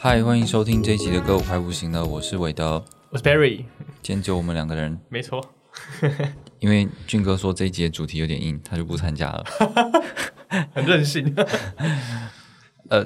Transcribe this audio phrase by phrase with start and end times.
[0.00, 3.64] 嗨，欢迎收听这一集的歌，舞快不行了，我是韦德，我是 Barry，
[4.00, 5.44] 今天就我们两个人，没错，
[6.60, 9.44] 因为俊哥说这一集的主题有点硬，他就不参加了。
[10.72, 11.34] 很任性。
[12.90, 13.04] 呃，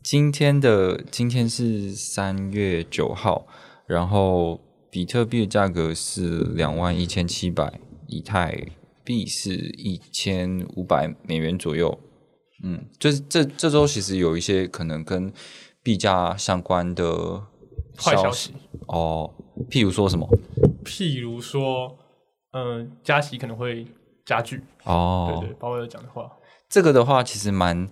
[0.00, 3.44] 今天的今天是三月九号，
[3.86, 4.60] 然后
[4.92, 8.68] 比特币的价格是两万一千七百，以太
[9.02, 11.98] 币是一千五百美元左右。
[12.62, 15.32] 嗯，就是这这周其实有一些可能跟
[15.82, 17.42] 币价相关的
[17.98, 18.52] 坏消息
[18.86, 19.30] 哦，
[19.70, 20.28] 譬如说什么？
[20.84, 21.96] 譬如说，
[22.52, 23.86] 嗯、加息可能会
[24.24, 24.62] 加剧。
[24.84, 26.30] 哦，对对，鲍威尔讲的话，
[26.68, 27.88] 这个的话其实蛮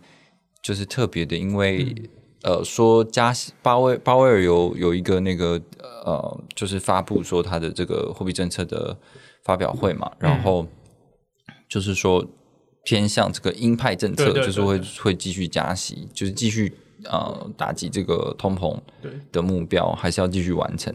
[0.63, 1.95] 就是特别的，因为、
[2.43, 5.61] 呃说加息，鲍威鲍威尔有有一个那个
[6.05, 8.97] 呃，就是发布说他的这个货币政策的
[9.45, 10.67] 发表会嘛，然后
[11.69, 12.27] 就是说
[12.85, 16.73] 偏向这个鹰派政策，对对对就是会会继续加息，就是继续
[17.05, 20.95] 呃打击这个通膨对的目标，还是要继续完成。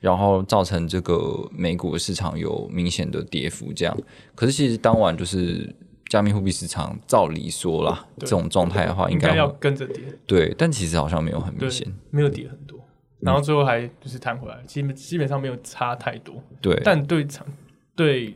[0.00, 3.96] 然后造成这个美股市场有明显的跌幅，这样。
[4.34, 5.72] 可是其实当晚就是
[6.08, 12.80] 加密货币市场照理说啦，这种状态的话，应该要跟着跌，对，但其实好像没有很明显。，没有跌很多，
[13.20, 17.46] 然后最后还就是弹回来，基本基本上没有差太多，对，但对场
[17.94, 18.34] 对。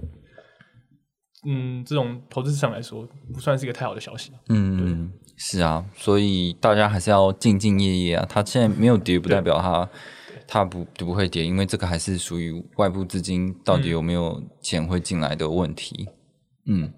[1.49, 4.33] 嗯，这种投资市场来说，不算是一个太好的消息。
[4.49, 8.27] 嗯，是啊，所以大家还是要兢兢业业啊。
[8.29, 9.89] 它现在没有跌，不代表它
[10.49, 16.09] 它不不会跌，因为这个还是属于外部资金到底有没有钱会进来的问题。
[16.67, 16.93] 嗯，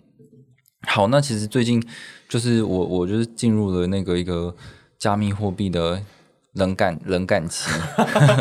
[0.86, 1.82] 好，那其实最近
[2.28, 4.54] 就是我我就是进入了那个一个
[4.98, 6.00] 加密货币的
[6.54, 7.68] 冷感冷感期。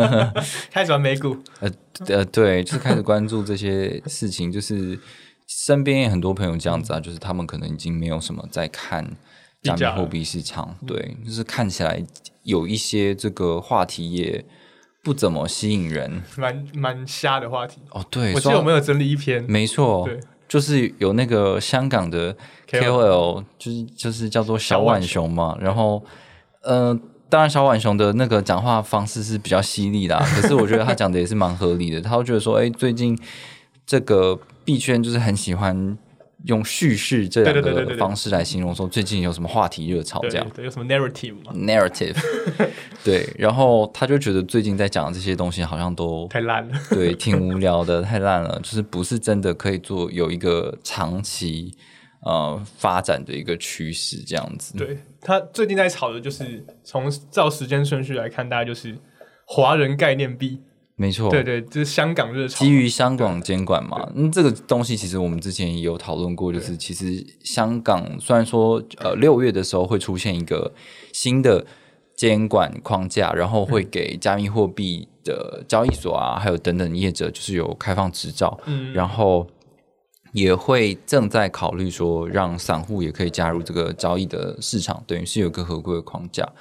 [0.72, 1.72] 开始玩美股， 呃
[2.08, 5.00] 呃，对，就是开始关注这些事情，就是
[5.48, 9.18] 身边也很多朋友这样子啊，就是他们可能已经没有什么在看
[9.76, 12.02] 加密货币市场，对，就是看起来
[12.44, 14.44] 有一些这个话题也
[15.04, 17.82] 不怎么吸引人蛮蛮瞎的话题。
[17.92, 18.06] 哦。
[18.10, 22.36] 对，我记得我们有整理一篇，没错对，就是有那个香港的
[22.70, 26.04] KOL，就是就是叫做小浣熊嘛，然后
[26.62, 27.00] 呃。
[27.30, 32.00] 当然，小浣熊的那个讲话方式是比较犀利的啊， 可是我觉得他讲的也是蛮合理的。
[32.00, 33.20] 他会觉得说，哎，最近
[33.86, 35.98] 这个币圈就是很喜欢
[36.46, 40.48] 用叙事这两个方式来形容说最近有什么话题热潮这样。
[40.54, 42.16] 对，有什么 narrative 嘛？narrative，
[43.04, 46.80] 对，然后他就觉得最近在讲的这些东西好像都太烂了。
[46.92, 51.74] 对挺无聊的，太烂了， 就是不是真的可以做有一个长期
[52.22, 54.78] 呃发展的一个趋势这样子。
[54.78, 58.96] 对他最近在炒的就是从照时间顺序来看，大概就是
[59.46, 60.62] 华人概念币。
[61.00, 62.66] 没错，对对，就是香港热潮。
[62.66, 70.74] 基于香港监管嘛，嗯，这个东西其实我们之前也有讨论过，就是其实香港虽然说呃六月的时候会出现一个
[71.14, 71.64] 新的
[72.16, 79.46] 监管框架，然后会给加密货币的交易所啊，还有等等业者就是有开放执照，嗯然后
[80.34, 86.52] 也会正在考虑说让散户也可以加入这个交易的市场，等于是有个合规的框架。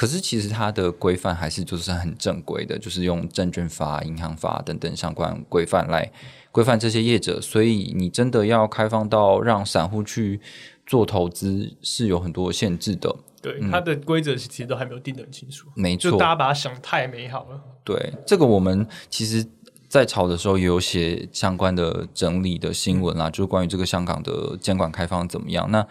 [0.00, 6.10] 可是其实它的规范还是就是很正规的，就是用证券法、银行法等等相关规范来
[6.50, 7.38] 规范这些业者。
[7.38, 10.40] 所以你真的要开放到让散户去
[10.86, 13.14] 做投资，是有很多限制的。
[13.42, 17.60] 对它的规则其实都还没有定得很清楚，没错，就大家把它想太美好了。
[17.84, 19.46] 对，这个我们其实，
[19.86, 25.70] 在炒的时候也有写相关的整理的新闻啦，就是关于这个香港的监管开放怎么样。
[25.70, 25.86] 那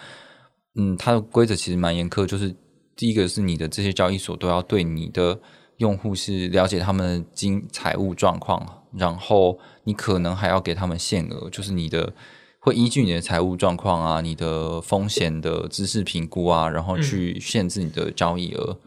[0.74, 2.56] 嗯，它的规则其实蛮严苛，就是
[3.00, 5.40] 第一个是你的这些交易所都要对你的
[5.78, 12.14] 用户是了解他们的经财务状况，然后你可能还要给他们限额，就是你的。
[12.62, 18.78] 会依据你的财务状况啊、你的风险的知识评估啊，然后去限制你的交易额。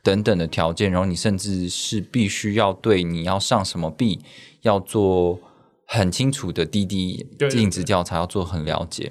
[0.00, 4.20] 等等的条件，然后你甚至是必须要对你要上什么币
[4.62, 5.40] 要做
[5.84, 9.10] 很清楚的滴滴尽职调查，要做很了解，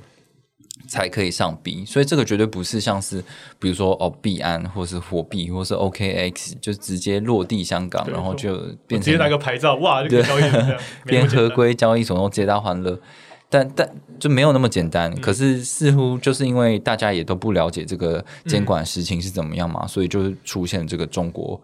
[0.88, 1.84] 才可以上币。
[1.86, 3.24] 所以这个绝对不是像是
[3.60, 11.50] 比如说哦币安或是货币或是 OKX 就直接落地香港，然后就我变成直接拿个牌照，哇，就可以交易了 这样，没那边合。
[11.50, 13.00] 规交易所，然后皆大欢乐。
[13.48, 13.90] 但但
[14.20, 15.16] 就没有那么简单。
[15.22, 21.62] 可是似乎就是因为大家也都不了解这个监管实情是怎么样嘛，所以就是出现这个中国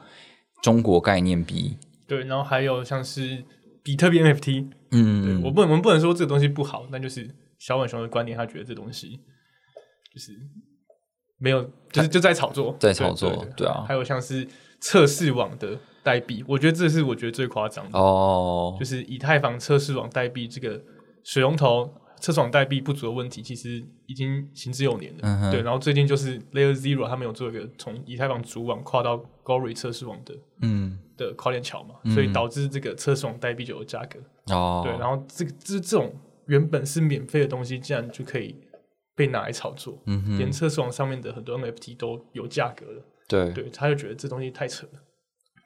[0.61, 1.75] 中国概念 B。
[2.07, 3.43] 对，然后还有像是
[3.83, 7.27] 比特币 NFT，嗯，对我不能我们不能说这个东西不好，但就是
[7.61, 9.19] 小浣熊的观点，他觉得这东西
[10.11, 10.31] 就是
[11.37, 13.85] 没有，就是就在炒作，在炒作对啊。
[13.87, 14.47] 还有像是
[14.79, 18.75] 测试网的代币，我觉得这是我觉得最夸张的，哦。
[18.79, 20.81] 就，是以太坊测试网代币这个
[21.23, 21.87] 水龙头
[22.19, 25.51] 测试网代币不足的问题，其实已经行之有年了。
[25.51, 34.19] 对，然后最近就是 Layer Zero 他们有做一个从以太坊主网跨到 Gory 测试网的嗯，的跨链桥嘛，所以导致这个测试网代币就有价格。
[34.51, 36.11] 哦，对，然后这个这这种
[36.47, 38.55] 原本是免费的东西，竟然就可以
[39.15, 43.03] 被拿来炒作，嗯哼，连测试网上面的很多 NFT 都有价格了。
[43.27, 44.99] 对，对，他就觉得这东西太扯了，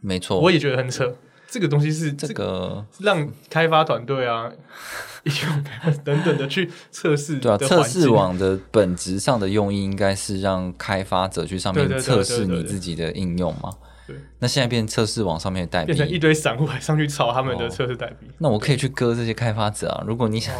[0.01, 1.15] 没错，我也觉得很扯。
[1.47, 4.51] 这个东西是这个让开发团队啊、
[5.23, 5.63] 应用
[6.03, 13.69] 等等的去测试对啊，测试网的本质上的用意应该是让开发者去上面测试你自己的应用嘛。
[13.71, 13.94] 对
[14.39, 18.27] 那现在变测试网上面的代变成一，堆散户还上去炒他们的哦测试代币。
[18.37, 20.03] 那我可以去割这些开发者啊。
[20.05, 20.53] 如果你想，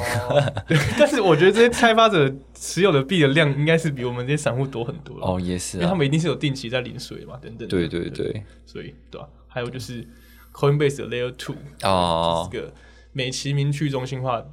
[0.68, 7.68] 对， 但是我觉得这些开发者持有的币的量应该是比我们这些散户多很多了哦，也是啊，因为他们一定是有定期在领水嘛，等等的。
[7.68, 10.08] 对对对，所以对吧、还有就是
[10.54, 12.74] Coinbase 的 Layer Two 哦这，个
[13.12, 14.44] 美其名去中心化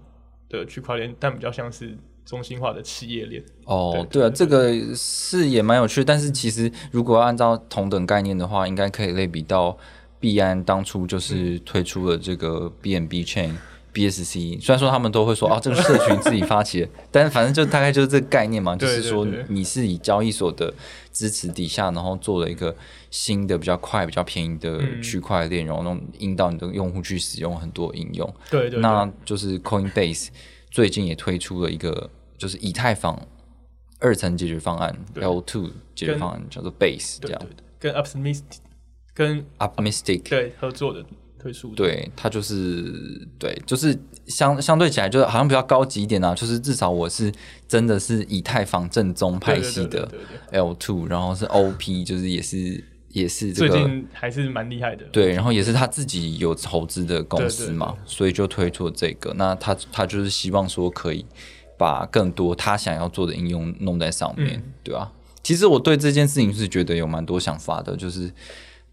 [0.49, 3.43] 的区块链，但比较像是中心化的企业链。
[3.65, 9.77] 哦，对对啊，这个是也蛮有趣，但是其实如果要按照同等概念的话，应该可以类比到
[10.19, 13.53] 币安当初就是推出了这个 BNB Chain。
[13.95, 20.73] BSC 虽然说他们都会说啊，这个社群自己发起的，但是反正就大概就是这个概念嘛， 就是说你是以交易所的
[21.13, 22.75] 支持底下，然后做了一个
[23.11, 28.35] 新的比较快、比较便宜的嗯区块链，然后弄引导你的用户去使用很多应用。
[28.51, 30.29] 对对对，那就是 Coinbase
[30.73, 32.09] 最近也推出了一个
[32.39, 33.21] 就是以太坊
[33.99, 37.41] 二层解决方案 L two 解决方案，叫做 Base 这样
[37.79, 38.43] 跟 Optimistic
[39.13, 40.23] 跟 Optimistic。
[40.23, 41.05] 对合作的
[41.39, 41.75] 推出。
[41.75, 43.97] 对，它就是对，就是
[44.27, 46.35] 相相对起来，就是好像比较高级一点啊。
[46.35, 47.31] 就是至少我是
[47.69, 50.11] 真的是以太坊正宗派对系的
[50.53, 55.05] L two，然后是 OP，就是也是也是这最个近还是蛮厉害的。
[55.13, 59.33] 对，然后也是他自己有投资的公司嘛，对对所以就推出了这个。
[59.35, 61.25] 那他他就是希望说可以
[61.79, 65.11] 把更多他想要做的应用弄在上面，嗯对啊。
[65.43, 68.33] 其实我对这件事情是觉得有蛮多想法的，就是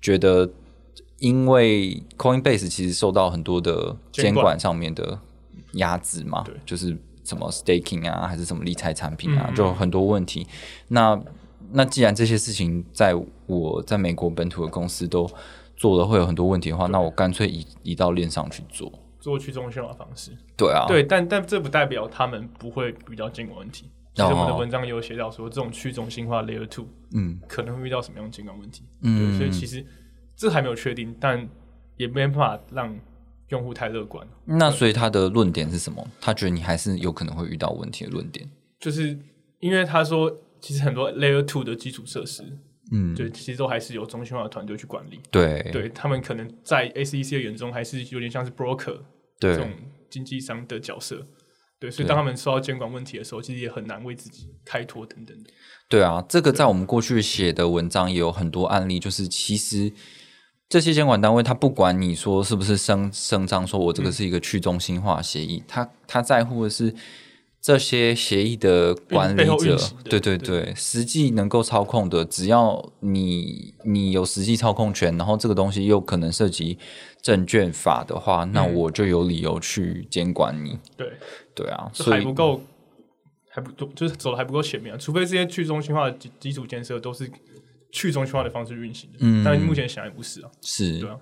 [0.02, 0.50] 觉得
[1.20, 5.20] 因为 Coinbase 其实受到很多的监监管管上面的
[5.74, 10.48] 压制嘛，就是什么 staking 啊，还是什么理财产品啊，嗯就很多问题。
[10.88, 11.22] 那
[11.72, 13.14] 那既然这些事情在
[13.50, 15.30] 我在美国本土的公司都
[15.76, 18.92] 做了会有很多问题的话，那我干脆移移到链上去做。
[19.20, 20.32] 做去中心化方式。
[20.56, 23.90] 对啊，对，但但这不代表他们不会遇到监管问题。
[24.14, 28.84] 其实我们的哦文章也有写到说，这种去中心化 Layer Two 嗯可能会遇到什么样的监管问题。
[29.02, 29.86] 嗯，所以其实
[30.36, 31.48] 这还没有确定，但
[31.98, 32.98] 也没办法让
[33.50, 34.26] 用户太乐观。
[34.46, 36.06] 那所以他的论点是什么？
[36.22, 38.50] 他觉得你还是有可能会遇到问题的论点。
[38.80, 39.18] 就是
[39.60, 42.44] 因为他说，其实很多 Layer Two 的基础设施，
[42.92, 45.20] 嗯，对，其实都还是由中心化的团队去管理。
[45.32, 49.00] 对对他们可能在 SEC 的眼中，还是有点像是 broker
[49.40, 49.72] 对这种
[50.10, 51.26] 经纪商的角色。
[51.80, 55.50] 对，所以对当他们受到监管问题的时候，其实也很难为自己开脱等等的。
[55.88, 59.92] 对啊，这个在我们过去写的文章也有很多案例，就是其实
[60.68, 66.94] 这些监管单位，他不管你说是不是声声张说我这个是一个去中心化协议，他他在乎的是
[67.62, 76.78] 这些协议的管理者对对对对，实际能够操控的，只要你你有实际操控权，然后这个东西又可能涉及
[77.22, 80.80] 证券法的话，那嗯我就有理由去监管你。
[80.96, 81.12] 对，
[81.54, 82.62] 对啊，这所以还不够，
[83.50, 87.30] 还不就是走的还不够前面、啊，除非这些去中心化的基基础建设都是
[87.92, 89.18] 去中心化的方式运行的。
[89.20, 90.50] 嗯但目前想来不是啊。
[90.62, 91.18] 是对啊，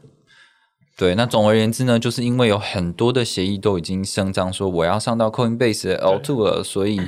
[0.98, 7.00] 对，那总而言之呢，就是因为有很多的协议都已经声张说我要上到 Coinbase 的 L two 了，所以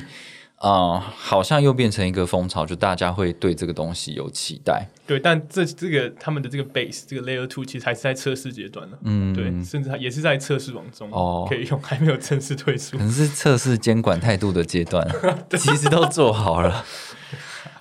[0.57, 4.87] 啊、呃好像又变成一个风潮，就大家会对这个东西有期待。
[5.07, 8.97] 对，但这这个他们的这个 base 这个 layer two 其实还是在测试阶段呢。
[9.01, 15.07] 嗯，对，甚至它也是在测试网中哦可以用，还没有正式推出可，能是测试监管态度的阶段，
[15.57, 16.85] 其实都做好了。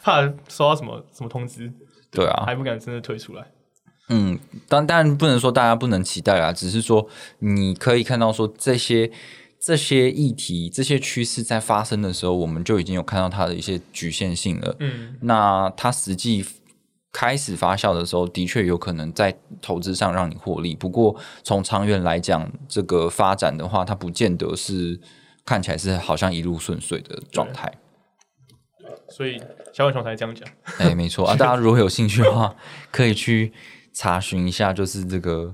[0.03, 1.71] 怕收到什么什么通知，
[2.11, 3.47] 对啊，还不敢真的推出来。
[4.09, 4.39] 嗯，
[4.69, 7.09] 当当然不能说大家不能期待啦，只是说
[7.41, 9.11] 你可以看到说这些
[9.61, 14.77] 这些议题、这些趋势在发生的时候，我们就已经有看到它的一些局限性了。
[14.81, 16.45] 嗯，那它实际
[17.13, 20.75] 开始发酵的时候，的确有可能在投资上让你获利。
[20.75, 25.01] 不过从长远来讲，这个发展的话，它不见得是
[25.45, 27.73] 看起来是好像一路顺遂的状态。
[29.11, 29.41] 所以
[29.73, 30.47] 小浣熊才这样讲。
[30.79, 32.55] 哎，没错啊，大家如果有兴趣的话，
[32.93, 33.53] 可以去
[33.99, 35.53] 查询一下，就是这个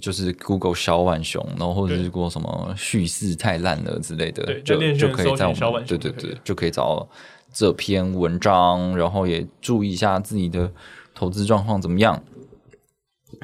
[0.00, 7.08] 就是 Google 小浣熊，然后或者是过什么叙事太烂了之类的，对就就可以在我们对对对就可以了，就可以找到
[7.52, 10.72] 这篇文章，然后也注意一下自己的
[11.14, 12.22] 投资状况怎么样。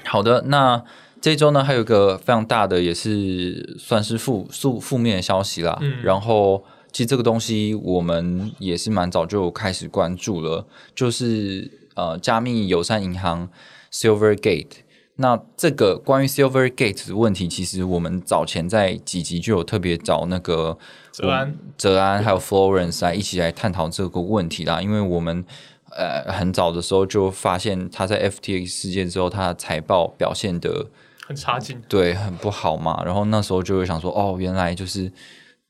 [0.06, 0.82] 好的，那
[1.20, 5.78] 这周呢还有一个非常大的，也是算是负负负面的消息啦。
[5.82, 13.50] 嗯然后其实这个东西我们也是蛮早就开始关注了，就是呃加密友善银行
[13.92, 14.68] Silvergate。
[15.16, 20.76] 那这个关于 Silvergate 的问题，其实我们早前在几集就有特别找那个
[21.12, 25.44] 泽安泽安还有 Florence 来一起来探讨这个问题啦，因为我们
[25.90, 30.86] 呃很早的时候就发现他在 FTX 事件之后，他的财报表现的
[31.26, 35.12] 很差劲，对很不好嘛，然后那时候就会想说，哦，原来就是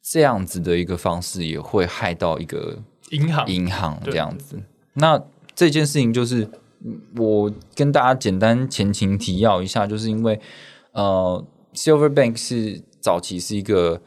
[0.01, 2.79] 这样子的一个方式也会害到一个
[3.11, 4.63] 银行银行这样子。
[4.95, 5.21] 那
[5.55, 6.53] 这件事情就是嗯
[7.17, 10.41] 我跟大家简单前情提要一下，就是因为
[10.93, 14.01] 呃，Silverbank 是早期是一个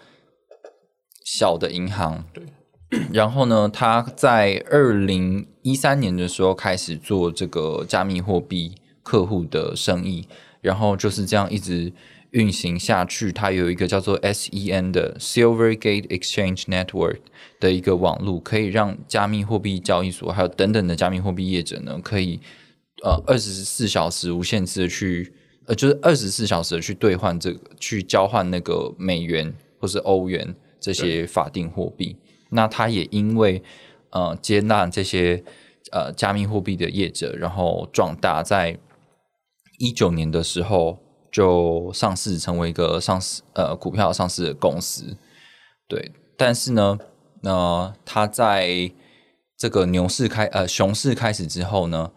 [1.23, 2.43] 小的银行，对。
[3.11, 10.27] 然后呢，它在二零一三年的时候开始做这个加密货币客户的生意，
[10.61, 11.91] 然后就是这样一直
[12.29, 13.31] 运行下去。
[13.31, 17.17] 它有一个叫做 SEN 的 Silvergate Exchange Network
[17.59, 22.39] 的一个网络，可以让加密货币交易所还有等等的加密货币业者呢，可以
[23.03, 25.33] 呃二十四小时无限制的去
[25.65, 32.15] 呃，就是二十四小时的去兑换这个去交换那个美元或是欧元这些法定货币。
[32.51, 33.61] 那它也因为
[34.11, 35.43] 呃接纳这些
[35.91, 38.77] 呃加密货币的业者，然后壮大，在
[39.79, 40.99] 一九年的时候
[41.31, 45.17] 就上市成为一个上市呃股票上市的公司。
[45.87, 46.99] 对，但是呢，
[47.41, 48.91] 呃，它在
[49.57, 52.11] 这个牛市开呃熊市开始之后呢，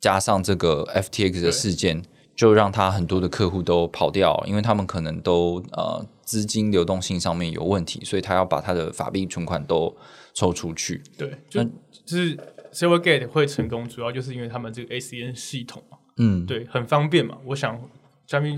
[0.00, 2.02] 加上这个 FTX 的事件，
[2.34, 9.96] 就让他很多的客户都跑掉，因为他们可能都呃资金流动性上面有问题，所以他要把他的法币存款都
[10.34, 11.02] 抽出去。
[11.16, 11.64] 对，就
[12.04, 12.36] 就是
[12.72, 17.38] Silvergate 会成功，主要就是因为他们这个 ACN 系统嘛，嗯，对，很方便嘛。
[17.46, 17.80] 我想
[18.26, 18.56] 加密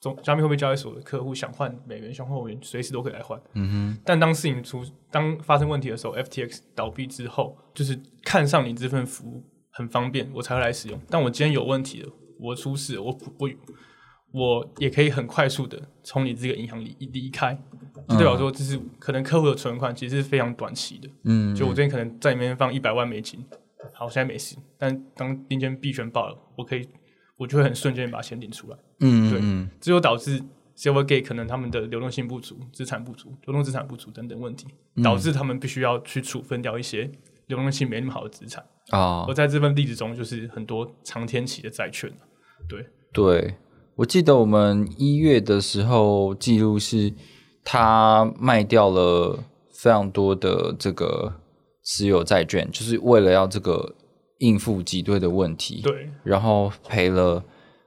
[0.00, 3.40] 总加密货币交易所的客户想换美元、想换欧元，随时都可以来换。
[3.54, 11.00] 嗯哼，但当事情出当发生问题的时候，FTX 倒闭之后，就是看上你这份服务很方便，我才会来使用。
[11.08, 13.50] 但我今天有问题了，我出事了，我我
[14.32, 17.58] 我也可以很快速的从你这个银行里离开，
[18.08, 21.08] 就代表说，就是可能客户的存款其实是非常短期的。
[21.24, 23.44] 嗯，就我最近可能在里面放一百万美金，
[23.92, 24.56] 好，我现在没事。
[24.78, 26.88] 但当今天币圈爆了，我可以，
[27.36, 28.76] 我就会很瞬间把钱领出来。
[28.98, 29.40] 对嗯对
[29.80, 30.42] 这就导致
[30.76, 34.68] Silvergate 可能他们的流动性不足、资产不足、流动资产不足等等问题，
[35.02, 37.10] 导致他们必须要去处分掉一些
[37.46, 38.64] 流动性没那么好的资产。
[38.90, 42.12] 啊而，在这份例子中，就是很多长天期的债券
[42.68, 43.54] 对，对，
[43.94, 47.12] 我记得我们一月的时候记录是，
[47.64, 51.32] 他卖掉了非常多的这个
[51.84, 53.94] 持有债券，就是为了要这个
[54.38, 55.80] 应付挤兑的问题。
[55.82, 57.44] 对，然后赔了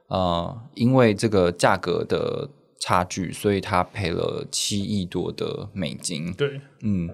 [0.08, 2.48] 呃，因为这个价格的
[2.80, 6.32] 差距，所以他赔了七亿多的美金。
[6.32, 7.10] 对，嗯，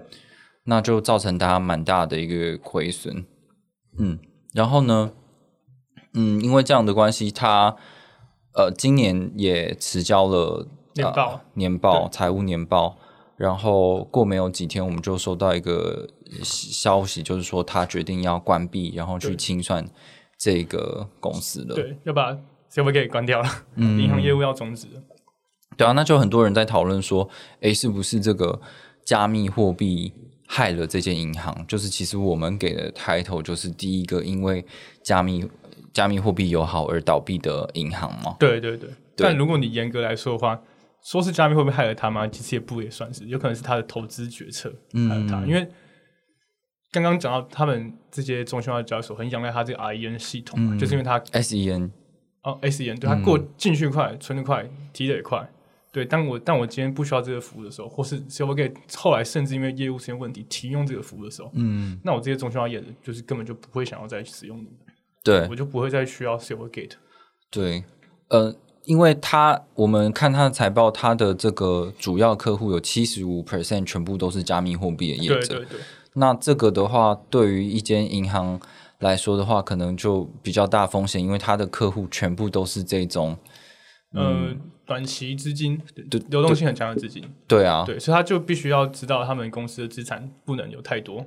[0.65, 3.25] 那就造成他蛮大的一个亏损。
[3.97, 4.19] 嗯，
[4.53, 5.11] 然后呢，
[6.13, 7.75] 嗯，因为这样的关系，他
[8.53, 12.97] 呃今年也迟交了年报呃、年报、财务年报。
[13.35, 16.07] 然后过没有几天，我们就收到一个
[16.43, 19.85] 消息，就是说他决定要关闭，然后去清算
[20.37, 21.73] 这个公司了。
[21.73, 22.37] 对，要把
[22.71, 24.87] Silvergate 关掉了，嗯银行业务要终止。
[25.75, 27.27] 对啊，那就很多人在讨论说，
[27.61, 28.61] 诶，是不是这个
[29.03, 30.13] 加密货币
[30.55, 31.65] 害了这间银行？
[31.67, 34.63] 就是其实我们给的 title 就是第一个因为
[35.01, 35.49] 加密
[35.91, 38.35] 加密货币友好而倒闭的银行嘛。
[38.39, 40.61] 对对对，但如果你严格来说的话，
[41.01, 42.27] 说是加密会不会害了他吗？
[42.27, 45.67] 其实也不也算是，有可能是他的投资决策害了他，嗯因为
[46.91, 51.89] 刚刚讲到他们这些中心化交易所很仰赖他这个 REN 系统嘛，嗯就是因为它 SEN
[52.43, 55.49] 哦 SEN 对它过进去快，存的快，提的也快。
[55.93, 64.71] 对，当我但我今天不需要这个服务的时候，或是 Silvergate 后来甚至因为业务出现问题停用这个服务的时候，嗯，那我这些中心化业的就是根本就不会想要再使用你们，
[65.23, 66.93] 对我就不会再需要 Silvergate。
[67.51, 67.83] 对，
[68.29, 75.35] 呃，因为他我们看他的财报，他的这个主要客户有七十五 percent 全部都是加密货币的业者。
[75.35, 75.79] 对对对，
[76.15, 78.59] 那这个的话，对于一间银行
[78.97, 83.37] 来说的话，可能就比较大风险，因为他的客户全部都是这种
[84.13, 84.55] 呃，
[84.85, 85.79] 短期资金，
[86.09, 91.25] 对流动性很强的资金，对啊，对，所以他就必须要知道他们公司的资产不能有太多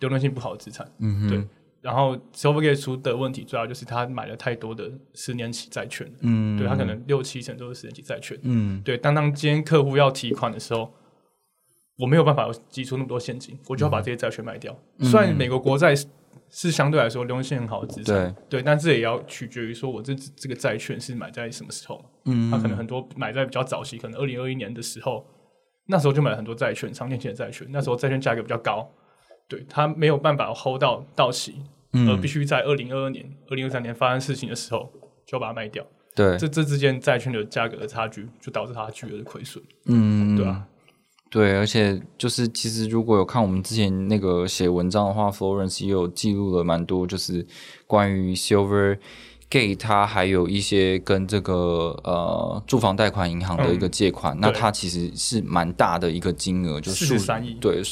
[0.00, 1.48] 流动性不好的资产，嗯哼，对。
[1.80, 8.96] 然后 Silvergate 出的问题主要就是他买了太多的十年期债券，嗯，对他可能六七成都是十年期债券，嗯对。
[8.96, 10.90] 当当今天客户要提款的时候，
[11.98, 14.74] 我没有办法挤出那么多现金，我就要把这些债券卖掉。
[15.00, 15.94] 虽然美国国债
[16.50, 22.04] 是是相对来说流动性很好的资产，对，对，但这也要取决于说我这这个债券是买在什么时候嘛。
[22.26, 25.26] 嗯，它可能很多买在比较早期，可能二零二一年的时候，
[25.86, 28.88] 那时候就买了很多债券，长年期的债券，那时候债券价格比较高，
[29.48, 31.56] 对它没有办法 hold 到到期，
[31.92, 34.90] 嗯而必须在二零二二年、二零二三年发生事情的时候
[35.26, 35.84] 就要把它卖掉。
[36.14, 40.64] 对，这这之间债券的价格的差距，就导致它巨额的亏损，嗯，对啊，
[41.34, 47.44] 对，而且就是其实如果有看我们之前那个写文章的话，Florence 也有记录了蛮多，就是
[47.88, 48.96] 关于 Silver
[49.50, 57.82] Gate 它还有一些跟这个呃住房贷款银行的一个借款，那对它其实是蛮大的一个金额，就是数43亿对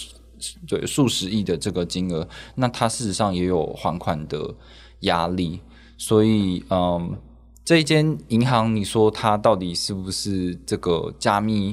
[0.68, 4.54] 对数十亿的这个金额，那它事实上也有还款的
[5.00, 5.60] 压力，
[5.98, 7.18] 所以嗯。
[7.64, 11.72] 这一间银行，你说它到底是不是这个加密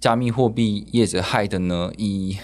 [0.00, 1.90] 加密货币业者害的呢？
[1.96, 2.36] 一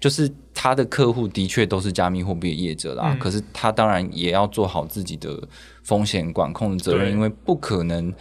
[0.00, 5.48] 就是他的客户的确都是加密货币的业者啦，嗯可是他当然也要做好自己的
[5.84, 8.12] 风险管控的责任，因为不可能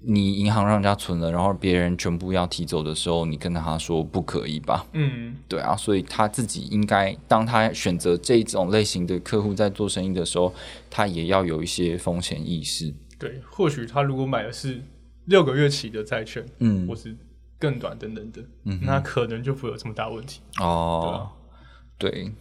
[0.00, 4.86] 你银行让人家存了，然后别人全部要提走的时候，你跟他说不可以吧？
[4.92, 10.54] 嗯，对啊，所以他自己应该，当他选择这种类型的客户在做生意的时候，
[10.88, 12.94] 他也要有一些风险意识。
[13.18, 14.82] 对，或许他如果买的是
[15.26, 17.14] 六个月期的债券，嗯或是
[17.58, 18.42] 更短等等的，
[18.82, 20.40] 那可能就不会有这么大问题。
[20.60, 21.28] 哦，
[21.98, 22.32] 对，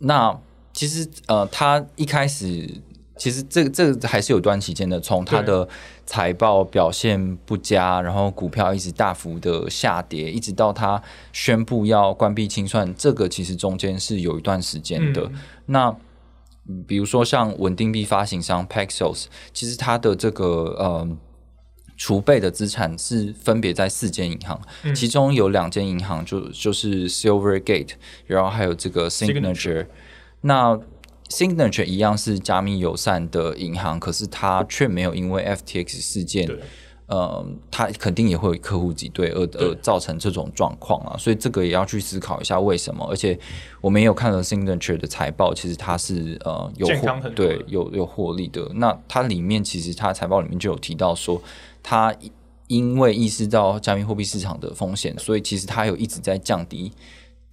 [0.00, 0.36] 那
[0.72, 2.68] 其实呃，他一开始
[3.16, 5.68] 其实这个这个还是有段期间的，从他的
[6.04, 15.22] 财报表现不佳，然后股票一直大幅的下跌，一直到他宣布要关闭清算，这个其实中间是有一段时间的。
[15.22, 15.96] 嗯那
[16.68, 20.46] 嗯比如说像稳定币发行商 Paxos，其实它的这个
[20.78, 21.08] 呃
[21.96, 27.92] 储备的资产是分别在四间银行，嗯其中有两间银行就就是 Silvergate，
[28.26, 29.86] 然后还有这个 Signature。
[30.42, 30.78] 那
[31.28, 36.60] Signature 一样是加密友善的银行，可是它却没有因为 FTX 事件对，
[37.06, 43.04] 呃，它肯定也会有客户挤兑而而造成这种状况啊，所以这个也要去思考一下为什么。
[43.10, 43.36] 而且
[43.80, 48.70] 我们也有看到 Signature 的财报，其实它是呃有获对有有获利的。
[48.74, 51.42] 那它里面其实它财报里面就有提到说，
[51.88, 52.12] 它
[52.66, 56.90] 因为意识到加密货币市场的风险，所以其实它有一直在降低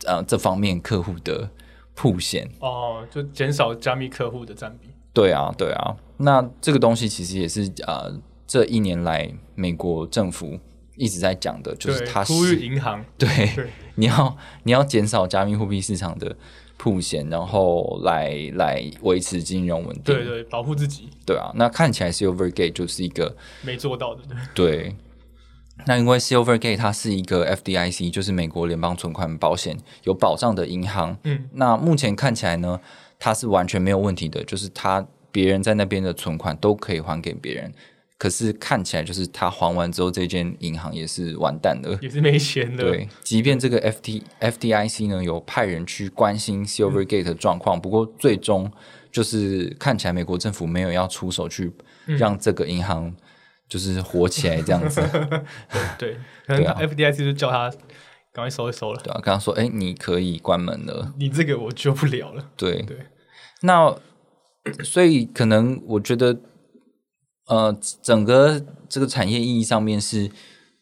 [0.07, 1.47] 呃这方面客户的
[1.93, 2.49] 铺险。
[2.59, 4.89] 哦，就减少加密客户的占比。
[5.13, 8.11] 对啊，对啊，那这个东西其实也是呃
[8.47, 10.59] 这一年来美国政府
[10.95, 16.35] 一直在讲的，就是对，它呼是吁银行，对对你要你要减少加密货币市场的
[16.83, 20.03] 铺险，然后来来维持金融稳定。
[20.03, 24.21] 对对，保护自己对啊，那看起来 Silvergate 就是一个没做到的，
[24.53, 24.95] 对 对。
[25.85, 31.17] 那因为 Silvergate 它是一个 FDIC，就是美国联邦存款保险有保障的银行。
[31.23, 32.77] 嗯，那目前看起来呢，
[33.17, 37.73] 它是完全没有问题的，就是它别人在那边的存款都可以还给别人。
[38.23, 41.99] 可是看起来就是他还完之后，这间银行也是完蛋了。
[42.01, 42.81] 也是没钱的。
[42.81, 48.71] 对，即便这个 FT FDIC 呢有派人去关心 Silvergate 的状况，不过最终
[49.12, 51.69] 就是看起来美国政府没有要出手去
[52.05, 53.13] 让这个银行
[53.67, 55.01] 就是活起来这样子，
[55.99, 56.15] 对，
[56.47, 56.77] 可能对啊。
[56.79, 57.69] FDIC 就叫他
[58.31, 62.51] 赶快收一收了，对啊，跟他说，哎，你可以关门了， 你这个我救不了了。
[62.55, 62.83] 对。
[62.83, 62.97] 对，
[63.63, 63.93] 那
[64.81, 66.39] 所以可能我觉得，
[67.47, 70.32] 呃，整个这个产业意义上面是，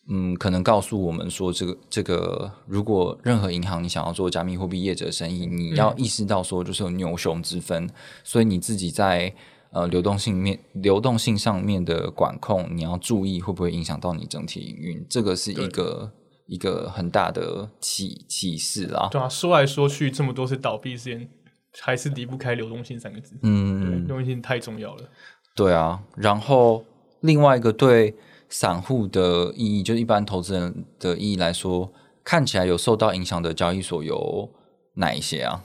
[0.08, 7.89] 嗯，可能告诉我们说，这个这个，如果任何银行你想要做加密货币业者生意，你要意识到说，就是有牛熊之分，
[8.24, 9.34] 所以你自己在
[9.71, 16.12] 呃流动性面、流动性上面的管控，你要注意会不会影响到你整体营运，这个是一个
[16.45, 19.10] 一个很大的启启示啦。
[19.12, 21.28] 对啊，说来说去这么多次倒闭事件，
[21.80, 23.36] 还是离不开流动性三个字。
[23.41, 25.10] 嗯，流动性太重要了。
[25.55, 26.83] 对啊，然后
[27.19, 28.15] 另外一个对
[28.49, 31.91] 散户的意义，就是一般投资人的意义来说，
[32.23, 34.49] 看起来有受到影响的交易所有
[34.95, 35.63] 哪一些啊？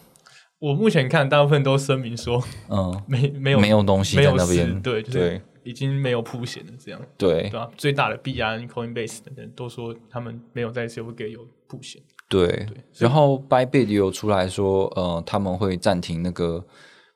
[0.59, 12.01] 我目前看大部分都声明说嗯， 没没有没有东西在那边事，对，就是对已经没有铺险了，这样对对吧、最大的币安、Coinbase 等等都说他们没有在 Silvergate 有铺险。
[12.29, 12.66] 对。
[12.99, 16.64] 然后 Bybit 也有出来说，呃，他们会暂停那个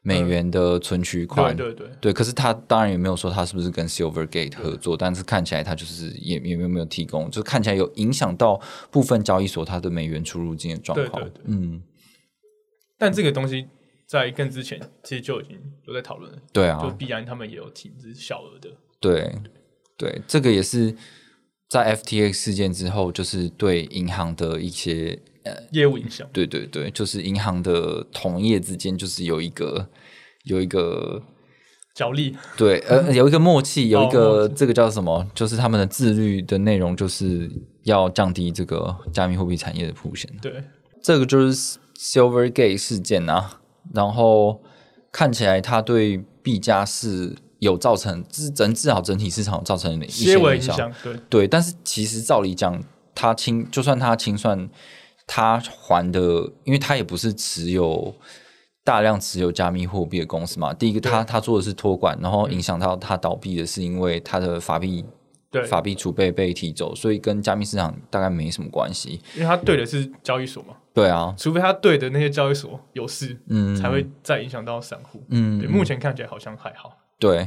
[0.02, 1.54] 美元的存取款。
[1.56, 8.60] 对对对，对，可是他当然也没有说他是不是跟 Silvergate 合作，但是看起来他就是也也没有没有提供，就是看起来有影响到
[8.90, 11.22] 部分交易所它的美元出入境的状况。
[11.22, 11.82] 对对对嗯，
[12.98, 13.66] 但这个东西
[14.06, 19.32] 在更之前其实就已经有在讨论了，对就啊，必然他们也有停止小额的，对
[19.96, 20.96] 对，这个也是
[21.68, 25.20] 在 FTX 事件之后，就是对银行的一些
[25.72, 26.26] 业务影响。
[26.32, 29.88] 对对对，就是银行的同业之间就是有一个
[30.44, 31.22] 有一个
[31.94, 35.26] 角力，对呃 有一个默契，有一哦个默这个叫什么？
[35.34, 37.50] 就是他们的自律的内容就是
[37.84, 40.30] 要降低这个加密货币产业的风险。
[40.40, 40.62] 对
[41.02, 43.60] 这个就是 Silvergate 事件啊，
[43.94, 44.62] 然后
[45.10, 50.32] 看起来它对币价是有造成至整至少整体市场造成一些。
[50.32, 52.82] 影响，对对，但是其实照理讲，
[53.14, 54.68] 他清就算他清算
[55.32, 56.20] 他还的，
[56.64, 58.12] 因为他也不是持有
[58.82, 60.74] 大量持有加密货币的公司嘛。
[60.74, 65.04] 第一个，他他做的是托管，然后影响到他倒闭的是因为他的法币
[65.52, 69.20] 对，法币储备被提走，所以跟加密市场大概没什么关系。
[69.36, 75.22] 因为他对的是交易所嘛，对啊，除非他对的那些交易所有事，嗯，才会再影响到散户。
[75.28, 76.98] 嗯，对，目前看起来好像还好。
[77.20, 77.46] 对。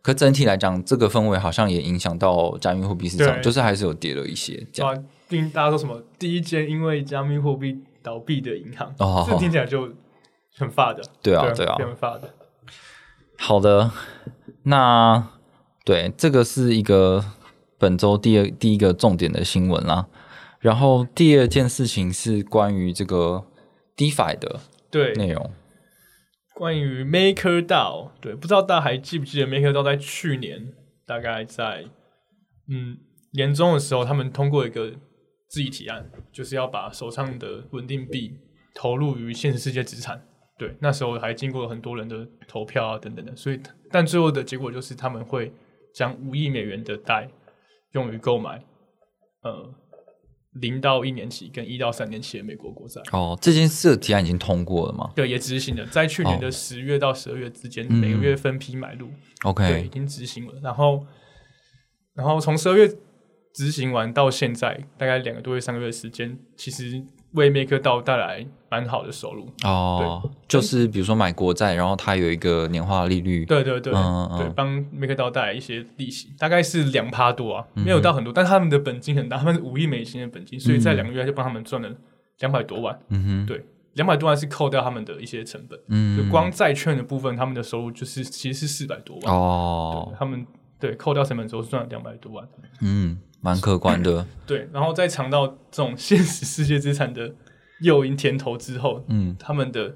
[0.00, 4.94] 可整体来讲，这个氛围好像也影响到加密货币市场，就是还是有跌了一些这样。
[4.94, 9.92] 啊，毕竟大家说什么第一间因为加密货币倒闭的银行，哦这听起来就
[10.56, 11.02] 很发的。
[11.22, 12.34] 对啊，对啊，非常发的。
[13.36, 13.90] 好的，
[14.64, 15.28] 那
[15.84, 17.24] 对这个是一个
[17.78, 20.08] 本周第二第一个重点的新闻啦。
[20.60, 23.46] 然后第二件事情是关于这个
[23.96, 24.60] DeFi 的
[24.90, 25.50] 对，内容。
[26.54, 30.72] 关于 MakerDAO，对，不知道大家还记不记得 MakerDAO 在去年
[31.06, 31.84] 大概在
[32.68, 32.98] 嗯
[33.34, 34.94] 年中的时候，他们通过一个
[35.48, 38.36] 自己提案，就是要把手上的稳定币
[38.74, 40.22] 投入于现实世界资产。
[40.58, 45.52] 对，那时候还经过了很多人的投票啊等等的，所以但最后的结果就是他们会
[45.94, 47.30] 将五亿美元的贷
[47.92, 48.60] 用于购买
[49.42, 49.72] 呃
[50.54, 53.00] 零到一年期跟一到三年期的美国国债。
[53.12, 60.54] 哦，这件事的提案已经通过了吗对，也执行了，在去年的十月到十二月之间，每个月分批买入，对，已？OK，经执行了。
[60.60, 61.06] 然后，
[62.14, 62.92] 然后从十二月
[63.52, 69.48] 执行完到现在，大概两个多月、三个月的时间，其实为 MakerDAO 带来蛮好的收入。
[69.64, 77.84] 哦，就是比如说买国债，然后它有一个年化利率，对对对，嗯嗯对，帮 MakerDAO 带来一些利息，大概是两趴多啊，嗯。
[77.84, 81.90] 没有到很多，但他们的本金很大，他们是五亿美金的本金，所以在两个月就帮他们赚了
[82.40, 82.98] 两百多万。
[83.08, 89.34] 嗯哼，对，两百多万是扣掉他们的一些成本，嗯，就光债券的部分，他们的收入就是其实是四百多万。
[89.34, 90.46] 哦，他们
[90.78, 92.46] 对扣掉成本之后是赚了两百多万。
[92.80, 97.32] 嗯，蛮客观的， 对，然后在尝到这种现实世界资产的
[97.80, 99.36] 诱因甜头之后，嗯。
[99.38, 99.94] 他们的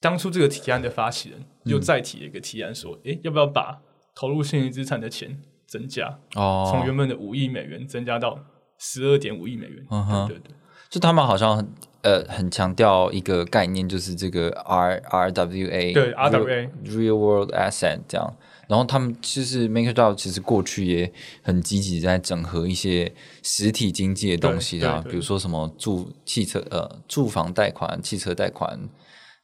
[0.00, 3.80] 当初这个提案的发起人又再提了一个提案，说：“诶，要不要把
[4.14, 8.38] 投入现实资产的钱增加，哦，从原本的五亿美元增加到
[8.78, 10.26] 十二点五亿美元？”嗯哼。
[10.26, 10.54] 对对对，
[10.88, 18.34] 就他们好像很呃很强调一个概念，就是这个 R R W A 对 RWA Real World Asset 这样。
[18.70, 28.78] 然后他们其实 MakerDAO 其实过去也很积极在整合一些实体经济的东西啊，比如说什么住汽车呃住房贷款、汽车贷款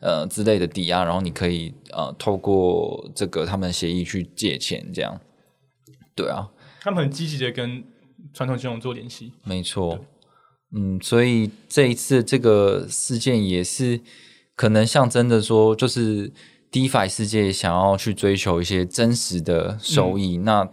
[0.00, 5.20] 呃之类的抵押，然后你可以呃透过这个他们协议去借钱这样。
[6.14, 6.48] 对啊，
[6.80, 7.82] 他们很积极的跟
[8.32, 9.32] 传统金融做联系。
[9.42, 10.06] 没错，
[10.72, 14.00] 嗯，所以这一次这个事件也是
[14.54, 16.32] 可能象征着说，就是
[16.72, 20.38] DeFi 世界想要去追求一些真实的收益。
[20.38, 20.68] 那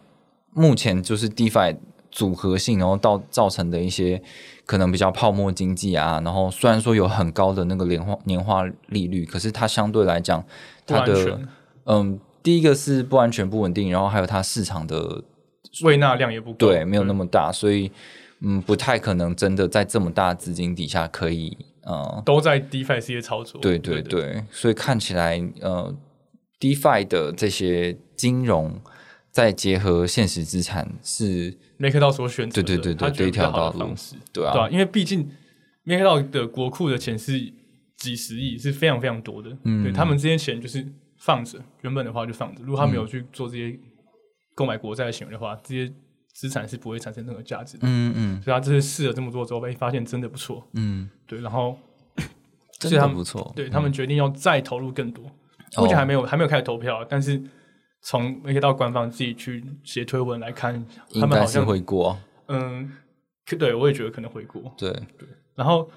[0.54, 1.78] 目前就是 DeFi
[2.12, 4.22] 组合性，然后到造成的一些
[4.66, 10.44] 可能比较泡沫经济啊，然后虽然说有很高的那个年化年化利率，可是它相对来讲，
[10.86, 11.40] 它的，
[11.86, 15.24] 嗯，第一个是不安全、不稳定，然后还有它市场的
[15.84, 17.92] 胃纳量也不，对，没有那么大，所以
[18.42, 23.60] 嗯，不太可能真的在这么大资金底下可以，呃，都在 DeFi 这些操作。
[23.62, 25.94] 对对对对，所以看起来呃
[26.60, 28.80] ，DeFi 的这些金融
[29.32, 33.94] 再结合现实资产是，，MakerDAO 所选择的，对对对这一条道路
[34.32, 35.30] 对啊，对啊，因为毕竟
[35.86, 37.34] MakerDAO 的国库的钱是
[37.98, 39.50] 几十亿，是非常非常多的。
[39.64, 40.86] 嗯对他们这些钱就是
[41.18, 42.64] 放着，原本的话就放着。
[42.64, 43.78] 如果他没有去做这些
[44.56, 45.92] 购买国债的行为的话，这些
[46.34, 47.88] 资产是不会产生任何价值的。
[47.88, 50.68] 嗯嗯所以他这次试了这么多之后，被发现真的不错。
[50.74, 51.78] 嗯，对，然后
[52.80, 55.26] 真的不错，对他们决定要再投入更多。
[55.26, 57.42] 哦目前还没有还没有开始投票，但是
[58.02, 60.86] 从 MakerDAO 官方自己去写推文来看，
[61.20, 62.16] 他们好像会过，
[62.48, 62.92] 嗯，
[63.44, 64.72] 可对我也觉得可能会过。
[64.78, 64.94] 对，
[65.56, 65.90] 然后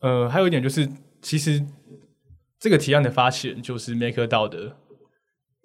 [0.00, 0.86] 呃，还有一点就是，
[1.22, 1.64] 其实
[2.58, 4.76] 这个提案的发起人就是 MakerDAO 的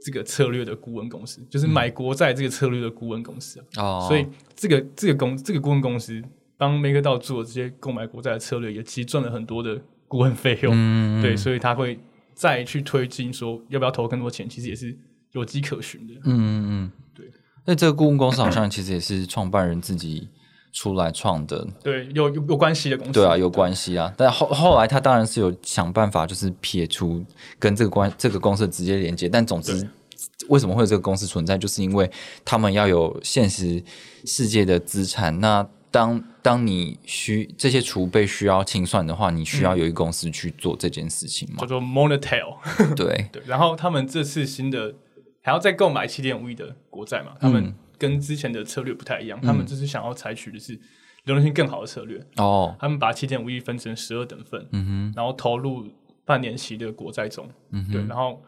[0.03, 3.65] 这个策略的顾问公司，就是买国债这个策略的顾问公司啊。
[3.77, 6.21] 哦，所以这个这个公这个顾问公司
[6.57, 10.73] 帮 MakerDAO 做这些购买国债的策略，也其实赚了很多的顾问费用。
[10.75, 11.97] 嗯，对，所以他会
[12.33, 14.97] 再去推进说要不要投更多钱，其实也是
[15.31, 16.13] 有迹可循的。
[16.15, 17.31] 嗯嗯嗯，对。
[17.65, 20.27] 那这个顾问公司好像其实也是创办人自己
[20.73, 23.13] 出来创的，对，有有有关系的公司。
[23.13, 24.11] 对啊，有关系啊。
[24.17, 27.23] 但后后来他当然是有想办法，就是撇除
[27.59, 29.29] 跟这个关这个公司的直接连接。
[29.29, 29.89] 但总之对，
[30.49, 32.09] 为什么会有这个公司存在，就是因为
[32.43, 33.81] 他们要有现实
[34.25, 35.39] 世界的资产。
[35.39, 41.67] 那当当你需这些储备需要清算的话，你需要有一个公司去做这件事情嘛叫？
[41.67, 42.57] 做 Monetel。
[42.95, 44.95] 对， 对，然后他们这次新的
[45.43, 47.33] 还要再购买七点五亿的国债嘛？
[47.39, 50.73] 他们跟之前的策略不太一样，他们就是想要采取的是
[51.23, 52.19] 流动性更好的策略。
[52.35, 55.87] 哦，他们把七点五亿分成十二等份，嗯哼，然后投入
[56.25, 58.43] 半年期的国债中，嗯对，然后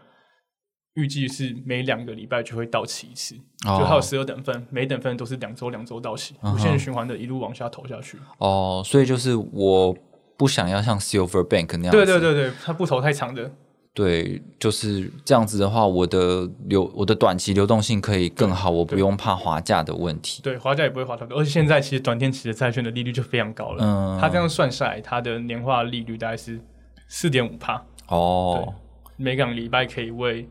[0.96, 8.20] 预计是每两个礼拜就会到期一次，哦就还有十二等份，每等份都是两周两周到期，无限循环的一路往下投下去。
[8.40, 9.96] 哦，所以就是我
[10.38, 13.50] 不想要像 Silver Bank 那样，对对对对，他不投太长的，
[13.96, 20.42] 对，就是这样子的话，我的流我的短期流动性可以更好，我不用怕滑价的问题。
[20.44, 26.60] 对，滑价也不会滑太多，而且现在其实短天期的债券的利率就非常高了，嗯它这样算下来，它的年化利率大概是
[27.08, 28.74] 四点五帕，哦，
[29.16, 30.50] 每两个礼拜可以为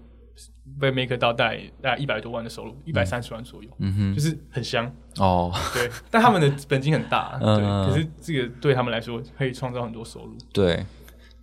[0.80, 4.90] 为 Make 到带大概一百多万的收入，一百三十万左右，嗯哼，就是很香。
[5.18, 10.34] 哦， 对，但他们的本金很大， 嗯对，可是这个对他们来说可以创造很多收入。
[10.50, 10.82] 对，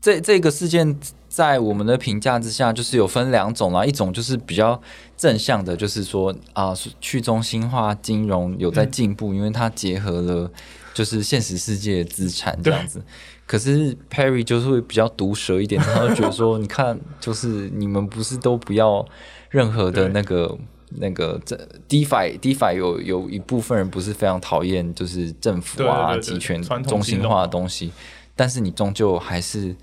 [0.01, 0.97] 这这个事件
[1.29, 4.81] 在我们的评价之下，就是有分两种啦，一种就是比较
[5.15, 10.51] 正向的，就是说啊，去中心化金融有在进步，因为它结合了
[10.93, 13.01] 就是现实世界的资产这样子。
[13.45, 19.05] 可是 Perry 就是会比较毒舌一点，他会觉得说，你看，就是你们不是都不要
[19.49, 20.57] 任何的那个。
[20.95, 21.55] 那个这
[21.87, 27.93] DeFi DeFi 有有一部分人不是非常讨厌，就是政府啊集权中心化的东西，
[28.35, 29.75] 但是你终究还是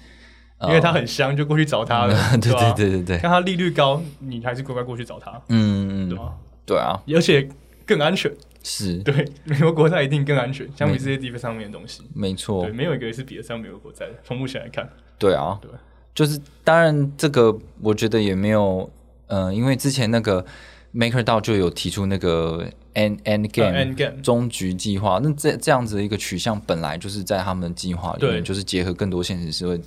[0.62, 2.14] 因为它很香，就过去找它了。
[2.38, 6.34] 对对对对对，看它利率高，你还是乖乖过去找它，嗯嗯，对吧？
[6.66, 7.48] 对啊，而且
[7.86, 8.32] 更安全。
[8.64, 12.02] 是 对，美国国债一定更安全，相比这些地方上面的东西。
[12.12, 14.12] 没错对，，没有一个是比得上美国国债的。
[14.24, 15.70] 从目前来看，对啊，对
[16.14, 18.90] 就是当然这个我觉得也没有，
[19.28, 20.44] 呃，因为之前那个
[20.92, 22.66] MakerDAO 就有提出那个
[22.98, 29.80] end end game、呃 end game 终局计划，那这这样子的一个取向本来就是在他们的计划里面，就是结合更多现实社会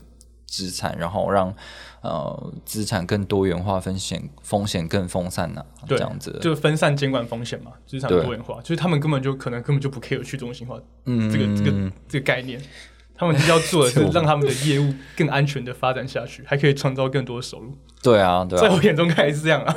[0.48, 1.54] 资产，然后让
[2.02, 5.98] 呃资产更多元化，风险风险更分散呐、对。
[5.98, 6.32] 这样子。
[6.32, 11.30] 的，就分散监管风险嘛，资产多元化，就是他们根本就可能根本就不 care 去中心化嗯。
[11.32, 12.60] 这个这个这个概念。
[13.14, 17.78] 他们要做的是让他们的业务更安全的发展下去，还可以创造更多的收入。
[18.02, 19.76] 对啊，对啊，在我眼中看来是这样啊，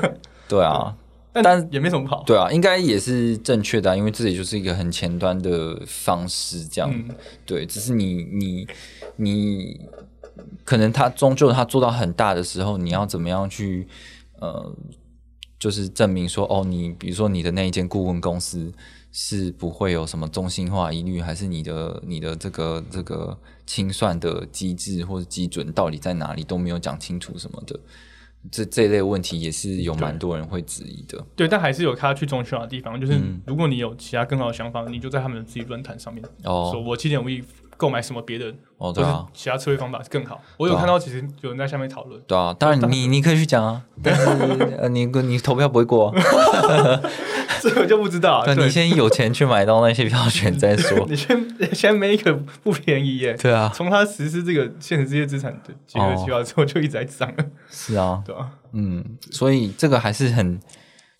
[0.48, 0.96] 对啊，
[1.34, 2.22] 但但也没什么不好。
[2.24, 7.66] 对啊，应该也是正确的啊、因为这也就是一个很前端的方式，这样、嗯对。
[7.66, 8.66] 只是你你
[9.16, 9.80] 你
[10.64, 13.86] 可能他终究他做到很大的时候，你要怎么样去
[14.40, 14.72] 呃，
[15.58, 18.72] 就是证明说哦，你比如说你的那一间顾问公司
[19.10, 27.78] 是不会有什么中心化疑虑，还是你的你的这个这个清算的机制或者基准到底在哪里都没有讲清楚什么的。
[28.50, 31.18] 这这类问题也是有蛮多人会质疑的。
[31.34, 33.40] 对，但还是有他去中心化的地方，就是嗯。
[33.46, 36.70] 如果你有其他更好的想法，你就在他们自己论坛上面哦。
[36.72, 37.42] 说，我七点五亿
[37.76, 40.40] 购买什么别的，哦，对啊，其他策略方法更好。
[40.56, 44.24] 我有看到，其实有人在下面讨论，对啊，当然你 你可以去讲啊，但是
[44.78, 46.14] 呃，你你投票不会过、啊，
[47.70, 48.44] 这我就不知道啊。
[48.44, 51.06] 对对你先有钱去买到那些票选再说。
[51.08, 53.34] 你先 先 make 不便宜耶。
[53.34, 58.50] 对啊，从他实施这个现实世界资产的结合计划之后，就一直在涨了，是啊，对啊？
[58.72, 60.60] 嗯，所以这个还是很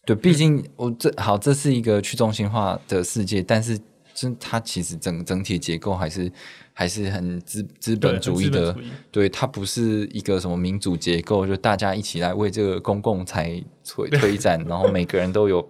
[0.05, 3.79] 对，毕竟我这好，这是一个去中心化的世界，但是
[4.13, 6.31] 真它其实整整体结构还是
[6.73, 15.67] 还是很资资本主义的很资本主义，对，它不是一个什么民主结构，就大家一起来为这个公共财推推展，然后每个人都有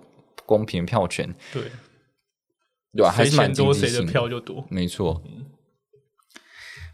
[0.47, 1.63] 公平票权，对，
[2.93, 4.67] 对吧、还是蛮钱多谁的票就多。
[4.69, 5.23] 没错。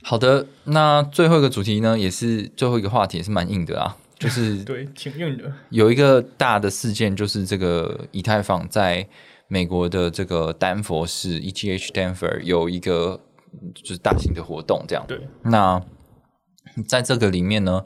[0.02, 5.52] 好的，那最后一个主题呢，也是最后一个话题，也是蛮硬的啊，就是 对，挺硬的。
[5.68, 9.06] 有一个大的事件，就是这个以太坊在
[9.46, 13.20] 美国的这个丹佛市 ETH Denver 有一个
[13.74, 15.04] 就是大型的活动，这样。
[15.06, 15.84] 对，那
[16.88, 17.84] 在这个里面呢，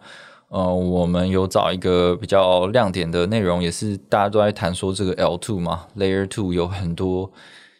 [0.49, 7.31] 呃，我们有找一个比较亮点的内容，也是大家都在谈说这个 L two 嘛，Layer two 有很多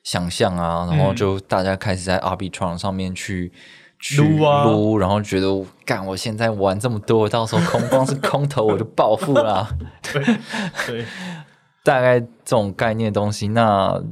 [0.03, 3.53] 想象啊，然后就大家开始在 Arbitron 上面去
[4.01, 5.47] 去撸啊撸，然后觉得
[5.85, 9.69] 干，我现在玩这么多，到时候空光是空投我就暴富啦。
[10.13, 10.25] 对，
[11.85, 14.03] 大概这种概念的东西，那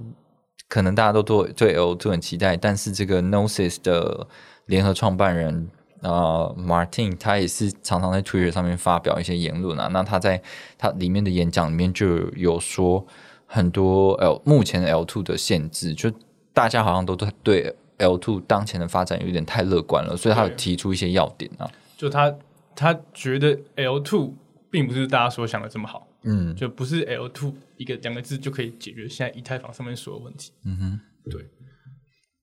[0.68, 4.26] 可能大家都对对 L two 很期待，但是这个 Gnosis 的
[4.66, 5.68] 联合创办人
[6.02, 9.88] 呃 Martin，他也是常常在 Twitter 上面发表一些言论啊。
[9.88, 10.42] 那他在
[10.76, 13.06] 他里面的演讲里面就有说
[13.46, 16.12] 很多 L 目前的 L two 的限制，就
[16.52, 21.70] 大家好像都对 L two 当前的发展有点太乐观了，所以他有提出一些要点啊。
[21.96, 22.34] 就他
[22.74, 24.34] 他觉得 L two
[24.70, 30.50] 并不是大家所想的这么好，嗯就不是 L two 一个两个字就可以解决现在以太坊上面所有问题。
[30.64, 31.46] 嗯哼，对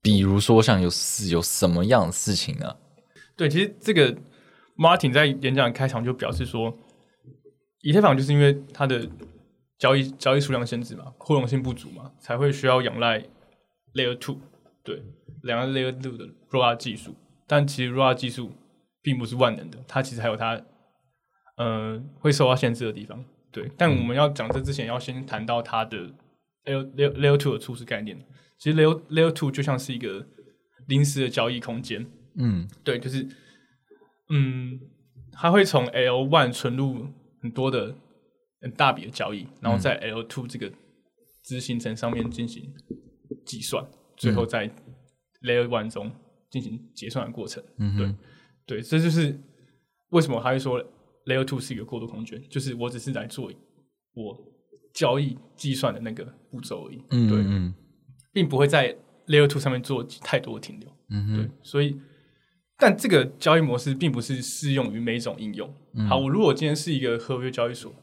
[0.02, 0.90] 比如说像有
[1.30, 2.74] 有什么样的事情呢？
[3.40, 4.14] 对，其实这个
[4.76, 6.78] Martin 在演讲开场就表示说，
[7.84, 9.08] 以太坊就是因为它的
[9.78, 13.24] 交易交易数量限制嘛，扩容性不足嘛，才会需要仰赖
[13.94, 14.40] Layer Two，
[14.84, 15.02] 对，
[15.44, 17.16] 两个 Layer Two 的 ROA 技术。
[17.48, 18.52] 但其实 ROA 技术
[19.02, 20.62] 并不是万能的，它其实还有它
[21.56, 23.24] 呃会受到限制的地方。
[23.54, 25.98] 对，但我们要讲这之前，要先谈到它的
[26.66, 28.20] Layer Layer Layer Two 的初始概念。
[28.58, 30.28] 其实 Layer Layer Two 就像是一个
[30.88, 32.06] 临时的交易空间，
[32.40, 33.28] 嗯对，就是，
[34.30, 34.80] 嗯，
[35.32, 37.06] 它会从 L one 存入
[37.42, 37.94] 很多的
[38.62, 40.72] 很大笔的交易，然后在 L two 这个
[41.44, 42.74] 执行层上面进行
[43.46, 43.86] 计算，
[44.18, 44.68] 最后在
[45.42, 46.12] Layer one 中
[46.50, 47.64] 进行结算的过程。
[47.78, 48.16] 嗯对
[48.66, 49.40] 对，这就是
[50.10, 50.84] 为什么他会说
[51.26, 53.52] Layer two 是一个过渡空间，就是我只是来做
[54.14, 54.38] 我
[54.94, 57.74] 交易计算的那个步骤而已，对，嗯对
[58.32, 58.96] 并不会在
[59.28, 60.90] Layer two 上面做太多的停留。
[61.10, 62.00] 嗯对，所以，
[62.80, 65.72] 但这个交易模式并不是适用于每一种应用。
[65.94, 67.94] 嗯好，我如果今天是一个合约交易所，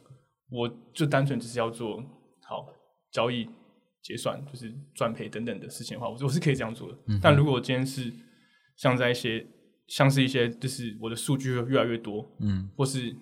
[0.50, 2.02] 我就单纯只是要做
[2.42, 2.66] 好
[3.10, 3.48] 交易
[4.02, 6.98] 结算，就是赚赔等等的事情的话，我我是可以这样做的。
[7.06, 8.12] 嗯但如果我今天是
[8.76, 9.44] 像在一些
[9.88, 13.16] 像是一些就是我的数据会越来越多，嗯或是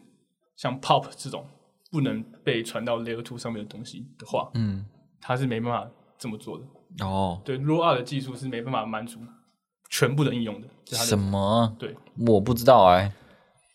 [0.56, 1.46] 像 POP 这种
[1.92, 4.84] 不能被传到 Layer Two 上面的东西的话，嗯，
[5.20, 5.88] 它是没办法
[6.18, 6.64] 这么做的。
[7.04, 9.20] 哦，对，Roll 二的技术是没办法满足
[9.90, 10.68] 全部的应用的。
[10.84, 11.74] 这是的什么？
[11.78, 11.94] 对
[12.26, 13.10] 我不知道哎、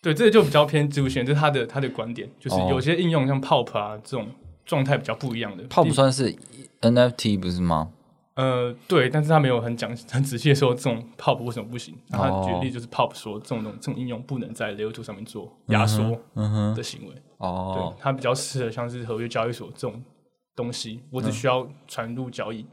[0.00, 4.28] 对，这个就比较偏植物线，这是他的他的观点，就是哦有些应用像 POP 啊这种
[4.64, 5.64] 状态比较不一样的。
[5.64, 6.34] POP 算是
[6.80, 7.90] NFT 不是吗？
[8.34, 11.94] 呃对，但是他没有很讲很仔细的说这种 POP 为什么不行。
[12.08, 16.18] 然后他举哦例就是 POP 说这种东这种应用不能在 Layer Two 上面做压缩
[16.74, 17.14] 的行为。
[17.38, 20.00] 哦对，，它比较适合像是合约交易所这种
[20.54, 22.64] 东西，我嗯只需要传入交易，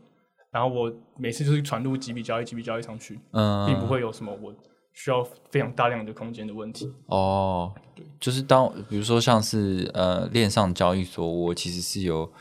[0.52, 4.54] 然后我每次就是传入几笔交易几笔交易上去，嗯，并不会有什么我
[4.94, 6.92] 需要非常大量的空间的问题。
[7.08, 7.74] 哦，
[8.20, 12.32] 就是当比如说像是呃链上交易所，我其实是有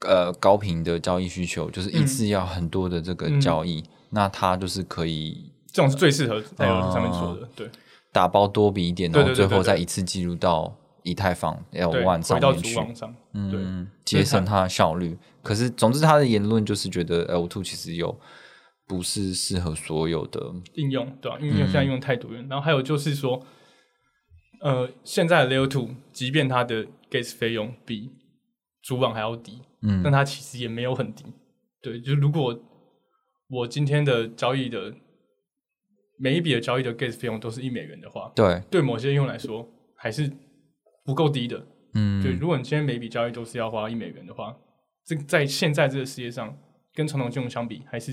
[0.00, 3.40] 呃高频的交易需求，就是一次要很多的这个嗯。
[3.40, 7.68] 交易，那它就是可以这种是最适合在上面做的，对。
[8.12, 13.60] 打包多笔一点，然后最后对对对对再一次记录到以太坊 L 对，one 上回到面去，主网上，对。
[13.60, 15.16] 嗯，节省它的效率。
[15.42, 18.16] 可是总之他的言论就是觉得 L two 其实有
[18.86, 20.40] 不是适合所有的，
[20.74, 23.44] 应用对吧、因为嗯现在应用太多元，然后还有就是说，
[24.60, 28.10] 呃，现在的 Layer Two，即便它的 gas 费用比
[28.82, 30.00] 主网还要低，嗯。
[30.04, 31.24] 但它其实也没有很低。
[31.80, 32.56] 对，就如果
[33.50, 34.94] 我今天的交易的
[36.18, 40.30] 每一笔的交易的 gas 费用都是一美元的话，对，对某些应用来说还是
[41.04, 41.66] 不够低的。
[41.94, 44.56] 嗯，对，如果你今天每笔交易都是要花一美元的话，
[45.04, 46.56] 这在现在这个世界上，
[46.94, 48.12] 跟传统金融相比，还是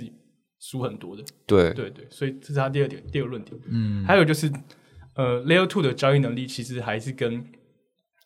[0.59, 1.23] 输很多的。
[1.45, 3.59] 对，对对，所以这是他第二点，第二个论点。
[3.69, 4.51] 嗯，还有就是，
[5.15, 7.41] 呃，Layer Two 的交易能力其实还是跟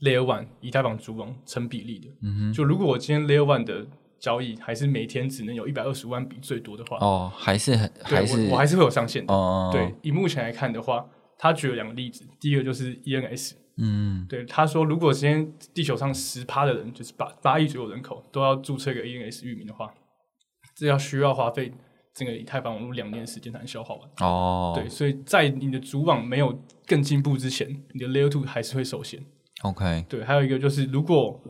[0.01, 2.07] Layer One 以太坊主网成比例的。
[2.23, 3.85] 嗯哼，就如果我今天 Layer One 的
[4.19, 9.31] 交易还是每天只能有一百二十万笔最多的话，哦，还是很还是我我还是会有上限的。
[9.31, 11.05] 哦，对，以目前来看的话，
[11.37, 19.93] 他举了两个例子，第一个就是 ENS，嗯对，他说如果今天地球上十趴的人，就是八八亿左右人口都要注册一个 ENS 域名的话，
[20.75, 21.73] 这要需要花费
[22.13, 24.09] 整个以太坊网络两年时间才能消化完。
[24.19, 29.25] 哦，对，所以在你的主网没有更进步之前，你的 Layer Two 还是会受限。
[29.63, 31.41] ，OK，对，还有一个就是，如果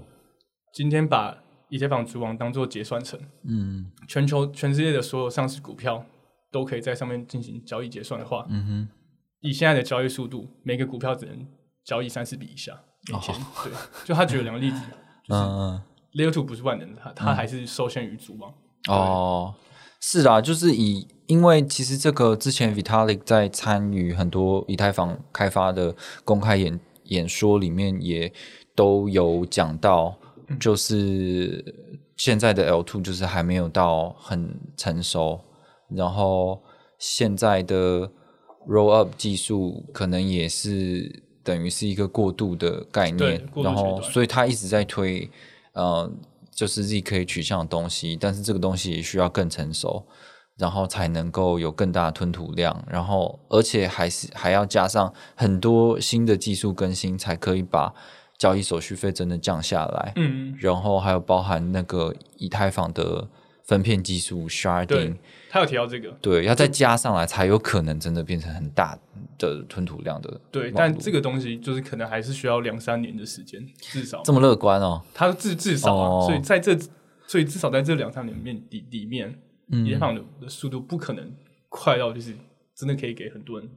[0.73, 1.37] 今天把
[1.69, 6.05] 以太坊主网当做结算层，嗯全球全世界的所有上市股票
[6.51, 8.89] 都可以在上面进行交易结算的话，嗯哼，
[9.41, 11.45] 以现在的交易速度，每个股票只能
[11.85, 12.73] 交易三十笔以下。
[13.09, 13.73] 以前、哦对，
[14.05, 14.79] 就他举了两个例子
[15.27, 15.81] 就是嗯
[16.13, 18.53] ，Layer Two 不是万能的，它它还是受限于主网。
[18.87, 19.53] 哦，
[19.99, 28.31] 是啊，就是以因为其实这个之前 Vitalik 在参与很多以太坊开发的公开演演说里面也
[28.75, 30.17] 都有讲到，
[30.59, 31.63] 就是
[32.15, 35.41] 现在的 L two 就是还没有到很成熟，
[35.89, 36.63] 然后
[36.97, 38.09] 现在的
[38.67, 45.29] roll up 技术可能也是等于是一个过渡的概念，然后所以他一直在推
[45.73, 46.09] 呃，
[46.51, 50.05] 就是 ZK 取向的东西，但是这个东西也需要更成熟，
[50.57, 57.93] 然后才能够有更大的吞吐量，然后而且还是还要加上很多新的技术更新，才可以把
[58.37, 60.13] 交易手续费真的降下来。
[60.15, 63.27] 嗯，然后还有包含那个以太坊的
[63.65, 65.15] 分片技术 sharding，
[65.49, 68.99] 他有提到这个，对，要再加上来才有可能真的变成很大
[69.37, 70.41] 的吞吐量的。
[70.51, 74.21] 对，但这个东西就是可能还是需要两三年的时间，至少。
[74.23, 76.25] 这么乐观哦，它至至少啊，哦。
[76.27, 76.77] 所以在这，
[77.25, 79.39] 所以至少在这两三年面里里面，
[79.71, 79.85] 嗯。
[79.97, 81.33] 行的的速度不可能
[81.69, 82.35] 快到就是
[82.75, 83.69] 真的可以给很多人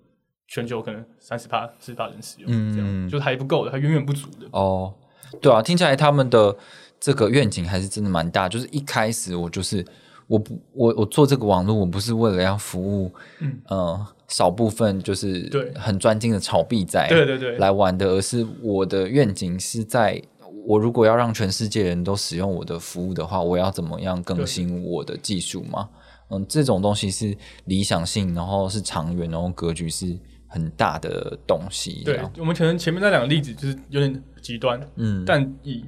[0.49, 4.49] 全球可能三十趴、四十趴人使用，这样就还不够的，它远远不足的。
[4.51, 4.93] 哦，
[5.41, 6.57] 对啊，听起来他们的
[7.01, 8.49] 这个愿景还是真的蛮大。
[8.49, 9.85] 就是一开始我就是
[10.27, 20.23] 我不我我做这个网络，我不是为了要服务，嗯呃少部分就是对很专精的炒币仔，对对对来玩的，而是我的愿景是在。
[20.69, 25.89] 我如果要让全世界人都使用我的服务的话，我要怎么样更新我的技术嘛？
[26.29, 27.37] 嗯，这种东西是
[27.67, 30.19] 理想性，然后是长远，然后格局是
[30.49, 32.03] 很大的东西。
[32.05, 35.85] 这对样，我们可能前面那两个例子就是有点极端，嗯，但以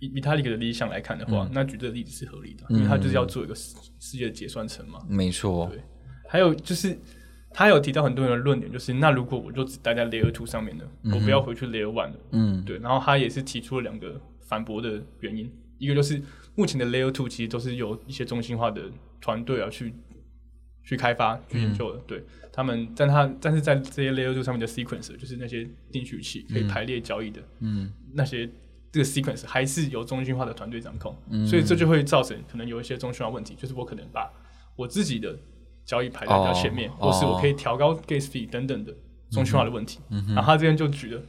[0.00, 4.98] 以以他一个的理想来看的话，那举这个例子是合理的，因为他就是要做一个世世界的结算层嘛。
[5.08, 5.80] 没错，对
[6.28, 6.98] 还有就是，
[7.52, 12.16] 他有提到很多人的论点，就是那如果我就只待在 Layer Two 上面的，我不要回去 Layer One 了。
[12.32, 16.22] 嗯，对，然后他也是提出了两个反驳的原因，一个就是
[16.54, 18.82] 目前的 Layer Two 其实都是由一些中心化的
[19.20, 19.92] 团队啊去
[20.84, 22.00] 去开发、去研究的。
[22.06, 28.48] 对他们，但他但是在这些 Layer Two 上面的 sequence，就是那些定序器可以排列交易的，嗯，那些
[28.92, 31.16] 这个 sequence 还是由中心化的团队掌控，
[31.46, 34.30] 所以这就会造成可能有一些中心化问题，就是我可能把
[34.76, 35.38] 我自己的
[35.84, 38.92] 交易排在比较前面，哦或是我可以调高 gas fee 等等的
[39.30, 40.00] 中心化的问题。
[40.28, 41.22] 然后他这边就举了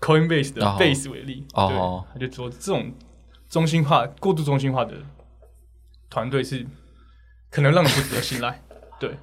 [0.00, 0.76] Coinbase 的哦。
[0.80, 2.04] Base 为例，哦。
[2.14, 2.92] 对，他就说这种
[3.48, 4.94] 中心化、过度中心化的
[6.10, 6.66] 团队是
[7.50, 8.60] 可能让你不值得信赖，
[8.98, 9.16] 对，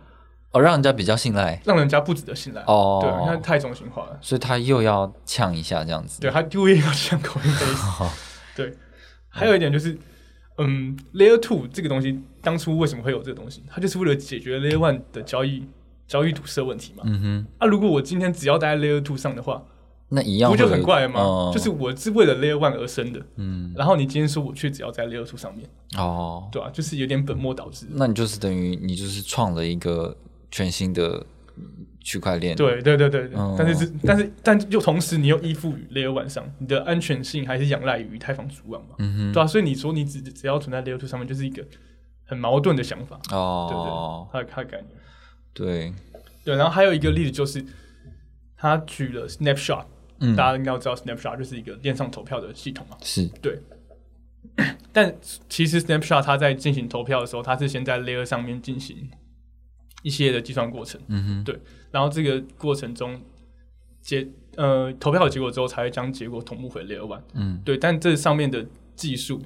[0.51, 4.17] 哦，让人家比较信赖让人家不值得信赖，哦，对，因为太中心化了。
[4.21, 8.09] 所以他又要呛一下这样子，对，他故意要呛口音 base。
[8.57, 8.73] 对，
[9.27, 9.97] 还有一点就是，
[10.57, 13.63] 嗯，Layer Two 这个东西当初为什么会有这个东西？
[13.69, 15.63] 它就是为了解决 Layer One 的交易
[16.07, 17.03] 交易堵塞问题嘛。
[17.05, 19.63] 嗯哼，啊，如果我今天只要待在 Layer Two 上的话，
[20.09, 21.21] 那一样不就很怪了吗？
[21.21, 27.85] 哦就是我是为了 Layer One 而生的，嗯，然后你今天说我却只要在 Layer Two 上面，哦，对啊、就是有点本末倒置。
[27.91, 30.17] 那你就是等于你就是创了一个
[30.51, 31.25] 全新的
[32.01, 41.63] 区块链，，对对对对但是是但是但又同时你又依附于 Layer One 上，你的安全性还是仰赖于以太坊主网嘛，嗯哼，对啊，所以你说你只只要存在 Layer Two 上面，就是一个
[42.25, 44.95] 很矛盾的想法，对不哦对？，他的他的概念。
[45.53, 45.93] 对，
[46.45, 47.63] 对，然后还有一个例子就是，
[48.55, 49.85] 他举了 Snapshot，、
[50.19, 50.35] 嗯。
[50.35, 52.95] 大家应该都知道 Snapshot 就是一个链上投票的系统嘛。
[53.03, 53.27] 是。
[53.41, 53.59] 对，
[54.93, 55.13] 但
[55.49, 59.09] 其实 Snapshot 它在进行投票的时候，它是先在 Layer 上面进行
[60.01, 61.59] 一系列的计算过程，嗯哼，对，
[61.91, 63.19] 然后这个过程中
[64.01, 67.21] 结呃投票的结果之后，才会将结果同步回 Layer One。
[67.33, 69.41] 嗯，对，但这上面的技术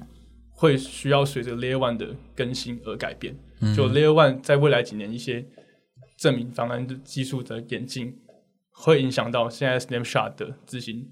[0.50, 3.36] 会需要随着 Layer One 的更新而改变。
[3.60, 5.44] 嗯就 Layer One 在未来几年一些
[6.18, 8.16] 证明方案的技术的演进，
[8.70, 11.08] 会影响到现在 Snapshot 的执行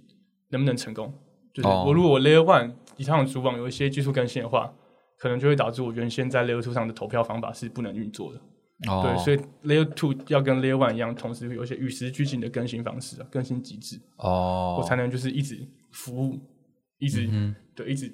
[0.51, 1.13] 能不能成功。
[1.53, 4.73] 就是哦我如果我 Layer One 以上的主网有一些技术更新的话，
[5.19, 8.41] 可能就会导致我原先在 Layer Two 上的投票方法是不能运作的。
[8.89, 15.59] 哦，对，所以 Layer Two 要跟 Layer One 一样，同时有一些与时俱进的更新方式啊、更新机制，哦，我才能就是一直
[15.93, 16.39] 服务，
[16.99, 18.13] 一直、嗯对，一直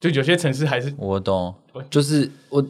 [0.00, 1.54] 就有些城市还是我懂。
[1.72, 2.64] 对，就是我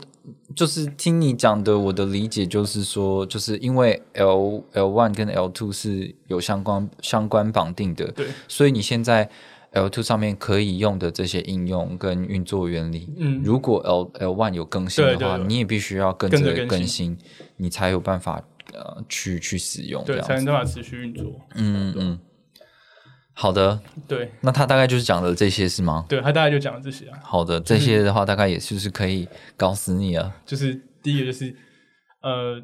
[0.54, 8.28] 就是听你讲的，我的理解就是说，就是因为 L L one 跟 L two 是有相关相关绑定的，对。
[8.48, 9.28] 所以你现在
[9.72, 13.42] L two 上面可以用的这些应用跟运作原理，嗯。
[13.44, 15.46] 如果 L L one 有更新的话，对对对。
[15.46, 17.16] 你也必须要跟着更更新，
[17.56, 18.42] 你才有办法
[18.72, 21.26] 呃去去使用这对，样，才能办法持续运作。
[21.54, 22.18] 嗯嗯，
[23.34, 24.32] 好的，对。
[24.40, 26.06] 那他大概就是讲的这些是吗？
[26.08, 30.34] 对，他大概就讲了这些啊，好的，这些的话大概也就是可以搞死你了。
[30.46, 31.54] 就是第一个就是
[32.22, 32.60] 呃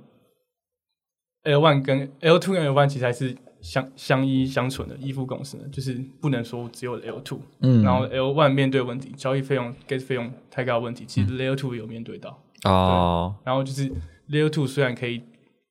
[1.45, 11.39] ，L one 跟 L two 跟 L one 其实还是相相依相存的，依附共生的，就是不能说只有 L two，嗯，然后 L one 面对问题，交易费用、gas 费用太高问题，其实
[11.39, 12.39] Layer two 有面对到。
[12.65, 13.91] 哦，然后就是
[14.29, 15.23] Layer two 虽然可以，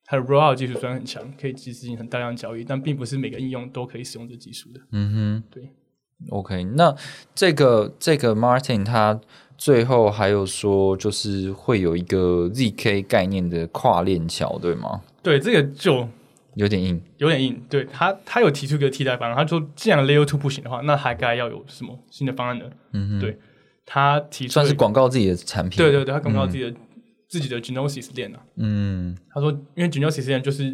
[0.06, 4.80] 它的 rollout 技术虽然很强，可以执行很大量交易，但并不是每个应用都可以使用这技术的。
[4.92, 5.70] 嗯哼，对
[6.30, 6.96] ，OK，那
[7.36, 9.22] 这个这个 Martin 他
[9.56, 15.02] 最后还有说，就是会有一个 ZK 概念的跨链桥，对吗？
[15.22, 16.08] 对，这个就
[16.56, 17.02] 有点硬。
[17.18, 17.62] 有点硬。
[17.70, 22.66] 对他，他有提出一个替代方案，他说既然 Layer Two 不行的话，那还该要有什么新的方案呢？
[22.92, 23.38] 嗯哼，对
[23.86, 25.78] 他提出算是广告自己的产品。
[25.78, 26.74] 对对对，他广告自己的、
[27.28, 28.40] 自己的 Genosis 链啊。
[28.58, 30.72] 嗯他说，因为 Genosis 链就是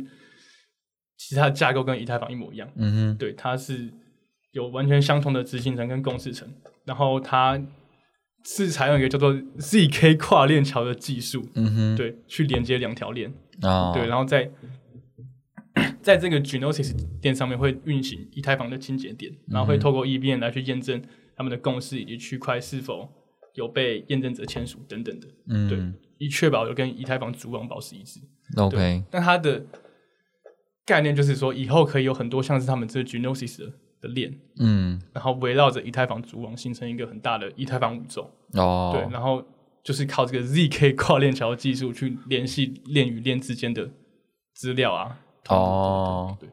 [1.18, 3.90] 其实它的架构跟以太坊一模一样，嗯哼，对，它是
[4.52, 6.48] 有完全相同的执行层跟共识层，
[6.86, 7.62] 然后它
[8.46, 14.50] 是采用一个叫做 ZK 跨链桥的技术，嗯哼，对，去连接两条链，啊，对，然后在
[16.10, 21.00] 在这个 Genosis 店上面会运行以太坊的清洁点，然后会透过 EVM 来去验证
[21.38, 23.08] 他们的共识以及区块是否
[23.54, 28.20] 有被验证者签署等等的，嗯对嗯，以确保有跟以太坊主网保持一致。
[28.58, 29.64] ，OK，但它的
[30.84, 38.28] 概念就是说，以后可以有很多像是他们这个 Genosis 的的链，嗯，然后围绕着以太坊主网形成一个很大的以太坊宇宙。
[38.54, 39.46] 哦，对，然后
[39.84, 43.92] 就是靠这个 ZK 跨链桥技术去联系链与链之间的
[44.56, 45.20] 资料啊。
[45.50, 46.38] 哦。
[46.40, 46.50] 对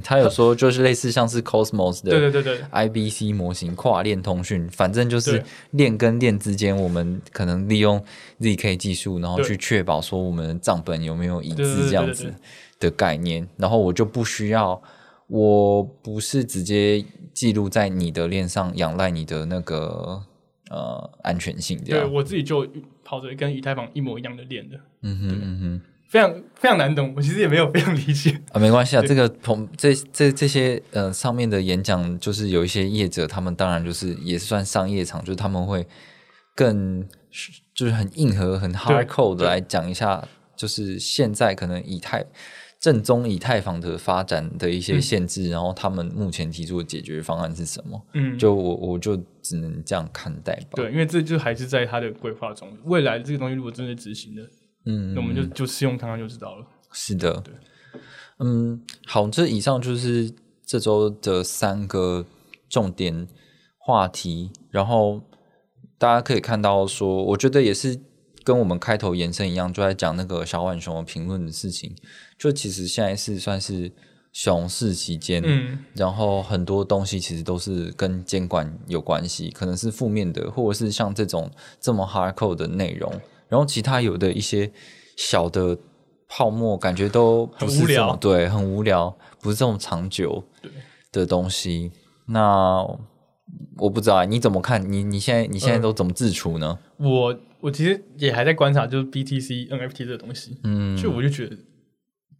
[0.02, 2.62] 他有说就是类似像是 Cosmos 的，对对对对。
[2.72, 8.02] IBC 模型跨链通讯，反正就是链跟链之间，我们可能利用
[8.40, 12.34] ZK 技术，然后去确保说我们的账本有没有一致这样子
[12.80, 14.82] 的概念，然后我就不需要，
[15.28, 20.20] 我不是直接记录在你的链上，仰赖你的那个
[20.70, 22.66] 呃安全性这对，我自己就
[23.04, 25.80] 跑着跟以太坊一模一样的链的，嗯哼嗯哼。
[26.10, 28.36] 非常非常难懂，我其实也没有 非常理解。
[28.52, 35.86] 啊，没关系啊，这个同这这这些呃上面的演讲，就是有一些业者，他们当然就是也是算商业场，就是他们会
[36.56, 37.06] 更
[37.72, 42.26] 就是很硬核、很 hardcore 的来讲一下，就是现在可能以太
[42.80, 48.02] 正宗以太坊的发展的一些嗯限制，然后他们目前提出的解决方案是什么？
[48.14, 50.70] 嗯，就我我就只能这样看待吧。
[50.72, 54.42] 对，因为这就还是在他的规划中，未来这个东西如果真的执行了，
[54.84, 56.66] 嗯，那我们就就试用看看就知道了。
[56.92, 57.40] 是的。
[57.40, 57.54] 对，
[58.38, 60.32] 嗯，好，这以上就是
[60.64, 62.24] 这周的三个
[62.68, 63.28] 重点
[63.78, 65.20] 话题，然后
[65.98, 68.00] 大家可以看到说，我觉得也是
[68.42, 71.94] 跟我们开头延伸一样，就在讲那个小浣熊的评论的事情，
[72.38, 73.92] 就其实现在是算是
[74.32, 81.50] 熊市期间，嗯，然后很多东西其实都是跟监管有关系，可能是负面的，或者是像这种
[81.80, 83.12] 这么 hardcore 的内容，
[83.50, 84.72] 然后其他有的一些
[85.16, 85.76] 小的
[86.26, 90.44] 泡沫，感觉都很无聊对，很无聊，不是这种长久
[91.12, 91.92] 的东西。
[92.26, 92.82] 那
[93.78, 94.80] 我不知道啊你怎么看？
[94.90, 96.78] 你你现在你现在嗯都怎么自处呢？
[96.98, 101.56] 我我其实也还在观察，就是 BTC NFT 这个东西，嗯，就我就觉得，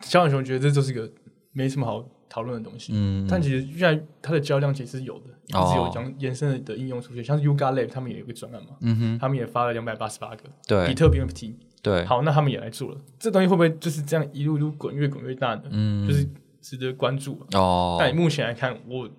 [0.02, 1.10] 小浣熊觉得这就是个
[1.52, 2.92] 没什么好讨论的东西。
[2.94, 15.64] 嗯，但其实现在它的交量其实是有的，一哦直有将延伸的应用出现，像是 Yuga Lab 他们也有个专案嘛，嗯哼，他们也发了两百八十八个比特币 NFT，对，好，那他们也来做了，这东西会不会就是这样一路路滚越滚越大呢？
[15.70, 16.26] 嗯，就是
[16.62, 17.58] 值得关注啊。
[17.58, 19.10] 哦，但目前来看，我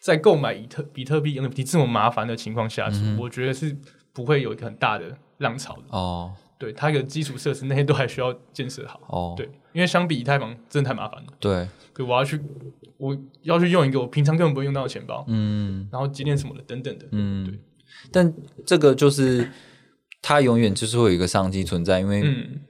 [0.00, 3.76] 在购买以特比特币 NFT 这么麻烦的情况下，嗯我觉得是
[4.12, 5.82] 不会有一个很大的浪潮的。
[5.90, 9.00] 哦对，它的基础设施那些都还需要建设好。
[9.08, 11.26] 哦，对，因为相比以太坊真的太麻烦了。
[11.38, 12.40] 对，对，我要去，
[12.96, 15.88] 我要去用一个我平常根本不会用到的钱包，嗯。
[15.92, 17.06] 然后节点什么的等等的。
[17.12, 17.58] 嗯，对。
[18.10, 18.32] 但
[18.64, 19.50] 这个就是
[20.22, 22.60] 它永远就是会有一个商机存在，因为嗯，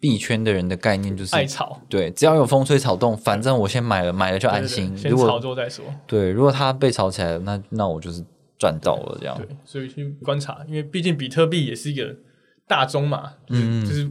[0.00, 4.90] 币圈的人的概念就是爱炒，对，只要有风吹草动，反正我先买了，买了就安对对心。
[4.90, 5.84] 对先炒如果作再说。
[6.06, 8.24] 对，如果它被炒起来了，那那我就是
[8.58, 9.36] 赚到了这样。
[9.36, 12.16] 对，所以去观察，因为毕竟比特币也是一个
[12.68, 14.10] 大宗嘛，就是、嗯就是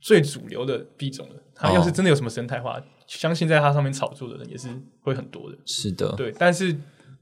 [0.00, 1.34] 最主流的币种了。
[1.54, 4.68] 它要是真的有什么生态化，相信在它上面炒作的人也是
[5.02, 5.58] 会很多的。
[5.66, 6.74] 是的，对，但是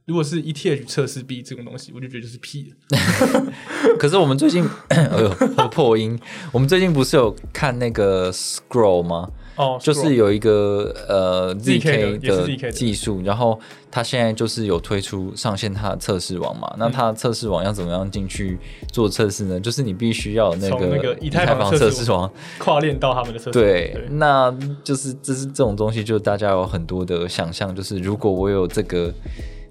[0.09, 3.53] 如果是 ETH 测试币这种东西，我就觉得就是屁了。
[4.01, 6.19] 可是我们最近， 哎呦，我破音。
[6.51, 9.29] 我们最近不是有看那个 Scroll 吗？
[9.57, 16.75] 哦，就是有一个呃 ZK 的技术，然后它现在就是有推出上线它的测试网嘛。
[16.79, 18.57] 那它的测试网要怎么样进去
[18.91, 19.61] 做测试呢？
[19.61, 23.59] 就是你必须要有那从个那个以太太坊测测试试网，跨链到他们的测试。
[23.61, 29.13] 对，对那就是这是这种东西，就是大家有很多的想象，就是如果我有这个，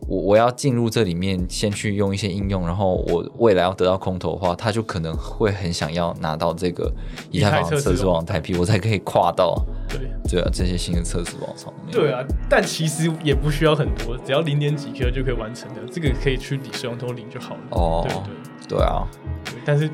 [0.07, 6.91] 我我要进入这里面，先去用一些应用，然后我未来要得到空投的话，他就可能会很想要拿到这个
[7.31, 9.55] 以太坊测试网台币，我才可以跨到
[9.89, 11.91] 对对啊这些新的测试网上面。
[11.91, 17.61] 对啊，但其实也不需要很多，只要零点几 Q 就可以完成的，这个可以去理水龙头领就好了。
[17.71, 19.07] 哦对对对啊，
[19.45, 19.89] 对，但是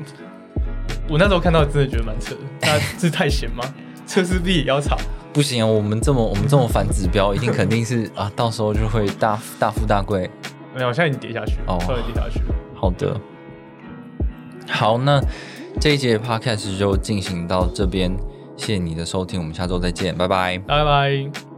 [1.08, 3.64] 我那时候看到真的觉得蛮扯的，那这太闲吗？
[4.06, 4.96] 测试币也要炒？
[5.34, 10.30] 不行啊，我们这么我们这么反指标，一定肯定是啊，到时候就会大大富大贵。
[10.74, 12.54] 没有，现在已经跌下去了，哦稍微跌下去了。
[12.74, 13.20] 好的，
[14.70, 15.20] 好，那
[15.80, 18.16] 这一节 podcast 就进行到这边。
[18.56, 20.56] 谢谢你的收听，我们下周再见，拜拜。
[20.58, 21.53] 拜拜。